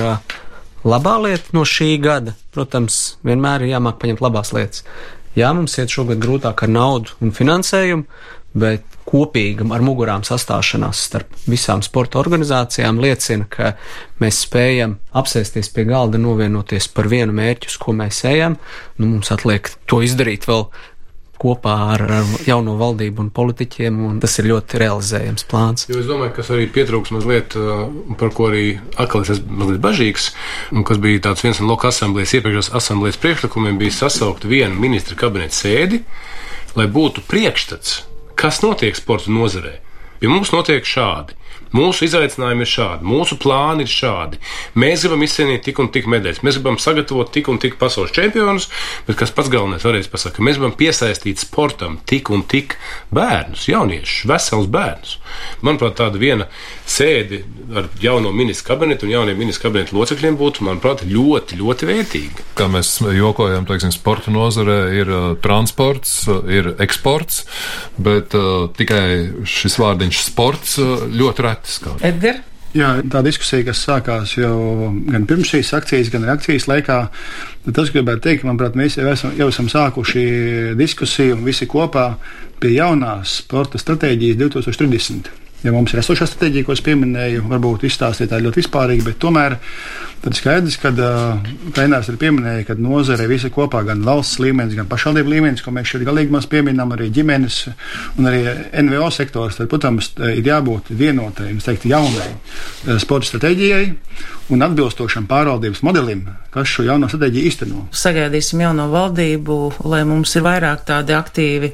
labā 0.84 1.16
lieta 1.22 1.56
no 1.56 1.64
šī 1.68 1.96
gada. 2.02 2.36
Protams, 2.54 3.16
vienmēr 3.26 3.64
ir 3.64 3.74
jāmāk 3.76 4.00
paņemt 4.02 4.22
labās 4.24 4.52
lietas. 4.56 4.84
Jā, 5.38 5.52
mums 5.56 5.78
iet 5.80 5.92
šogad 5.92 6.20
grūtāk 6.20 6.66
ar 6.66 6.72
naudu 6.72 7.14
un 7.24 7.32
finansējumu, 7.32 8.04
bet 8.52 8.84
kopīgam 9.08 9.72
ar 9.74 9.82
mugurām 9.84 10.22
sastāšanās 10.26 11.00
starp 11.08 11.32
visām 11.48 11.82
sporta 11.84 12.20
organizācijām 12.20 13.00
liecina, 13.02 13.48
ka 13.50 13.72
mēs 14.22 14.42
spējam 14.44 14.98
apsēsties 15.18 15.72
pie 15.74 15.86
galda, 15.88 16.20
novienoties 16.20 16.88
par 16.92 17.08
vienu 17.12 17.34
mērķu, 17.36 17.72
uz 17.72 17.78
ko 17.80 17.96
mēs 17.96 18.22
ejam. 18.28 18.58
Nu, 19.00 19.08
mums 19.14 19.32
atliek 19.34 19.72
to 19.90 20.02
izdarīt 20.04 20.46
vēl 20.48 20.68
kopā 21.42 21.74
ar, 21.96 22.04
ar 22.20 22.30
jauno 22.46 22.76
valdību 22.80 23.24
un 23.24 23.30
politiķiem, 23.34 23.98
un 24.08 24.20
tas 24.22 24.38
ir 24.38 24.48
ļoti 24.52 24.80
realizējams 24.82 25.46
plāns. 25.50 25.88
Jo 25.90 25.98
es 26.00 26.08
domāju, 26.08 26.34
kas 26.38 26.52
arī 26.54 26.68
pietrūks 26.72 27.12
mazliet, 27.14 27.56
uh, 27.58 27.84
par 28.20 28.32
ko 28.36 28.48
arī 28.52 28.64
es 29.02 29.34
esmu 29.36 29.58
mazliet 29.62 29.82
bažīgs, 29.82 30.30
un 30.72 30.86
kas 30.88 31.02
bija 31.02 31.26
tāds 31.28 31.44
viens 31.44 31.60
no 31.60 31.70
loka 31.72 31.90
asamblējas, 31.90 32.36
iepriekšējās 32.38 32.72
asamblējas 32.78 33.20
priekšlikumiem, 33.22 33.80
bija 33.82 33.98
sasaukt 34.02 34.46
vienu 34.48 34.78
ministra 34.80 35.18
kabineta 35.18 35.58
sēdi, 35.58 36.02
lai 36.78 36.88
būtu 36.88 37.26
priekšstats, 37.28 38.02
kas 38.38 38.62
notiek 38.64 38.96
sporta 38.96 39.32
nozarē. 39.32 39.78
Pie 40.22 40.30
mums 40.30 40.52
notiek 40.54 40.86
šādi. 40.86 41.34
Mūsu 41.72 42.04
izaicinājumi 42.04 42.66
ir 42.66 42.68
šādi, 42.68 43.06
mūsu 43.08 43.38
plāni 43.40 43.86
ir 43.86 43.92
šādi. 43.92 44.40
Mēs 44.76 45.06
gribam 45.06 45.24
izcīnīt 45.24 45.64
tik 45.64 45.80
un 45.80 45.88
tik 45.94 46.08
medaļas, 46.10 46.42
mēs 46.44 46.58
gribam 46.58 46.76
sagatavot 46.82 47.30
tik 47.32 47.48
un 47.48 47.60
tik 47.62 47.78
pasaules 47.80 48.12
čempionus, 48.12 48.68
bet 49.06 49.16
kas 49.22 49.32
pats 49.32 49.48
galvenais 49.52 50.10
pasakāt, 50.12 50.36
ka 50.36 50.44
mēs 50.44 50.58
gribam 50.60 50.74
piesaistīt 50.76 51.40
sportam 51.40 51.96
tik 52.08 52.28
un 52.34 52.44
tik 52.44 52.76
bērnus, 53.14 53.64
jauniešus, 53.70 54.26
veselus 54.28 54.68
bērnus. 54.72 55.16
Manuprāt, 55.64 55.96
tāda 56.02 56.20
viena 56.20 56.48
sēde 56.88 57.40
ar 57.78 57.88
jauno 58.02 58.34
ministru 58.36 58.74
kabinetu 58.74 59.08
un 59.08 59.14
jauniem 59.14 59.40
ministru 59.40 59.70
kabinetu 59.70 59.96
locekļiem 59.96 60.36
būtu, 60.40 60.66
manuprāt, 60.68 61.06
ļoti, 61.08 61.56
ļoti 61.62 61.88
vērtīga. 61.88 62.46
Kā 62.58 62.68
mēs 62.72 62.98
jokojam, 63.16 63.64
teiksim, 63.68 63.94
sporta 63.96 64.34
nozarē 64.34 64.78
ir 64.98 65.08
uh, 65.08 65.26
transports, 65.40 66.18
uh, 66.28 66.44
ir 66.52 66.74
eksports, 66.84 67.46
bet 67.96 68.36
uh, 68.36 68.68
tikai 68.76 69.46
šis 69.48 69.80
vārdiņš 69.80 70.22
sports 70.28 70.76
uh, 70.82 71.08
ļoti 71.08 71.48
reti 71.48 71.61
skan. 71.68 72.00
Edgars? 72.04 72.48
Jā, 72.72 72.94
tā 73.12 73.20
diskusija, 73.20 73.66
kas 73.66 73.82
sākās 73.84 74.30
jau 74.38 74.88
gan 75.04 75.26
pirms 75.28 75.50
šīs 75.52 75.74
akcijas, 75.76 76.08
gan 76.12 76.22
arī 76.24 76.32
akcijas 76.38 76.64
laikā, 76.70 76.96
tas 77.68 77.92
gribētu 77.92 78.24
teikt, 78.24 78.40
ka, 78.40 78.48
manuprāt, 78.48 78.78
mēs 78.80 78.96
jau 78.96 79.10
esam, 79.12 79.34
jau 79.36 79.50
esam 79.52 79.68
sākuši 79.68 80.24
diskusiju 80.80 81.36
visi 81.44 81.68
kopā 81.68 82.06
pie 82.62 82.72
jaunās 82.78 83.42
sporta 83.42 83.80
stratēģijas 83.82 84.40
2030. 84.40 85.41
Ja 85.62 85.70
mums 85.70 85.92
ir 85.94 86.00
esošā 86.02 86.26
stratēģija, 86.26 86.66
ko 86.66 86.74
es 86.74 86.82
pieminēju, 86.82 87.44
varbūt 87.46 87.84
izstāstīt 87.86 88.32
tā 88.32 88.40
ļoti 88.42 88.58
vispārīgi, 88.58 89.04
bet 89.06 89.18
tomēr 89.22 89.54
tad 90.22 90.34
skaidrs, 90.34 90.78
ka 90.82 90.90
Kainārs 91.74 92.08
arī 92.10 92.18
pieminēja, 92.18 92.64
ka 92.66 92.76
nozare 92.78 93.28
visa 93.30 93.50
kopā, 93.52 93.84
gan 93.86 94.02
valsts 94.06 94.40
līmenis, 94.42 94.74
gan 94.78 94.88
pašvaldību 94.90 95.30
līmenis, 95.30 95.62
ko 95.62 95.74
mēs 95.74 95.92
šeit 95.92 96.02
galīgi 96.06 96.34
maz 96.34 96.48
pieminam, 96.50 96.90
arī 96.94 97.08
ģimenes 97.14 97.58
un 98.18 98.30
arī 98.30 98.42
NVO 98.82 99.10
sektors, 99.14 99.60
tad, 99.60 99.70
protams, 99.70 100.10
ir 100.32 100.42
jābūt 100.46 100.90
vienotai, 100.98 101.52
teiktu, 101.62 101.92
jaunai 101.94 102.98
sporta 103.02 103.30
stratēģijai 103.30 103.84
un 104.54 104.66
atbilstošam 104.66 105.28
pārvaldības 105.30 105.84
modelim, 105.86 106.24
kas 106.54 106.70
šo 106.74 106.88
jauno 106.88 107.10
stratēģiju 107.10 107.50
īsteno. 107.52 107.84
Sagaidīsim 108.02 108.66
jauno 108.66 108.88
valdību, 108.90 109.60
lai 109.86 110.02
mums 110.10 110.34
ir 110.38 110.46
vairāk 110.46 110.82
tādi 110.90 111.14
aktīvi 111.14 111.70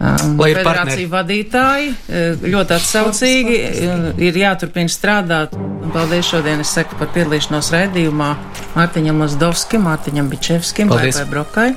Lai 0.00 0.46
ir 0.48 0.60
federāciju 0.62 1.10
vadītāji, 1.12 1.90
uh, 1.92 2.44
ļoti 2.54 2.76
atsaucīgi, 2.78 3.56
uh, 3.60 4.06
ir 4.22 4.38
jāturpina 4.40 4.92
strādāt. 4.92 5.56
Paldies 5.90 6.28
šodien 6.30 6.62
es 6.62 6.70
saku 6.72 6.96
par 7.00 7.10
piedalīšanos 7.16 7.68
raidījumā 7.74 8.30
Mārtiņam 8.76 9.20
Mazdovskim, 9.24 9.84
Mārtiņam 9.88 10.30
Bičevskim, 10.30 10.92
Paipai 10.92 11.26
Brokai, 11.28 11.68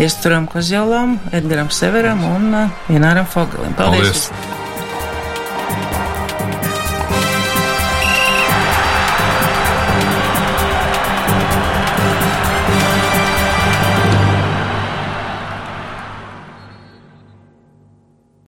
Iesturam 0.00 0.48
Kozjolam, 0.50 1.18
Edgaram 1.36 1.70
Severam 1.70 2.24
un 2.32 2.50
uh, 2.64 2.82
Ināram 2.90 3.28
Fogalim. 3.30 3.76
Paldies! 3.78 4.26
Paldies. 4.32 4.71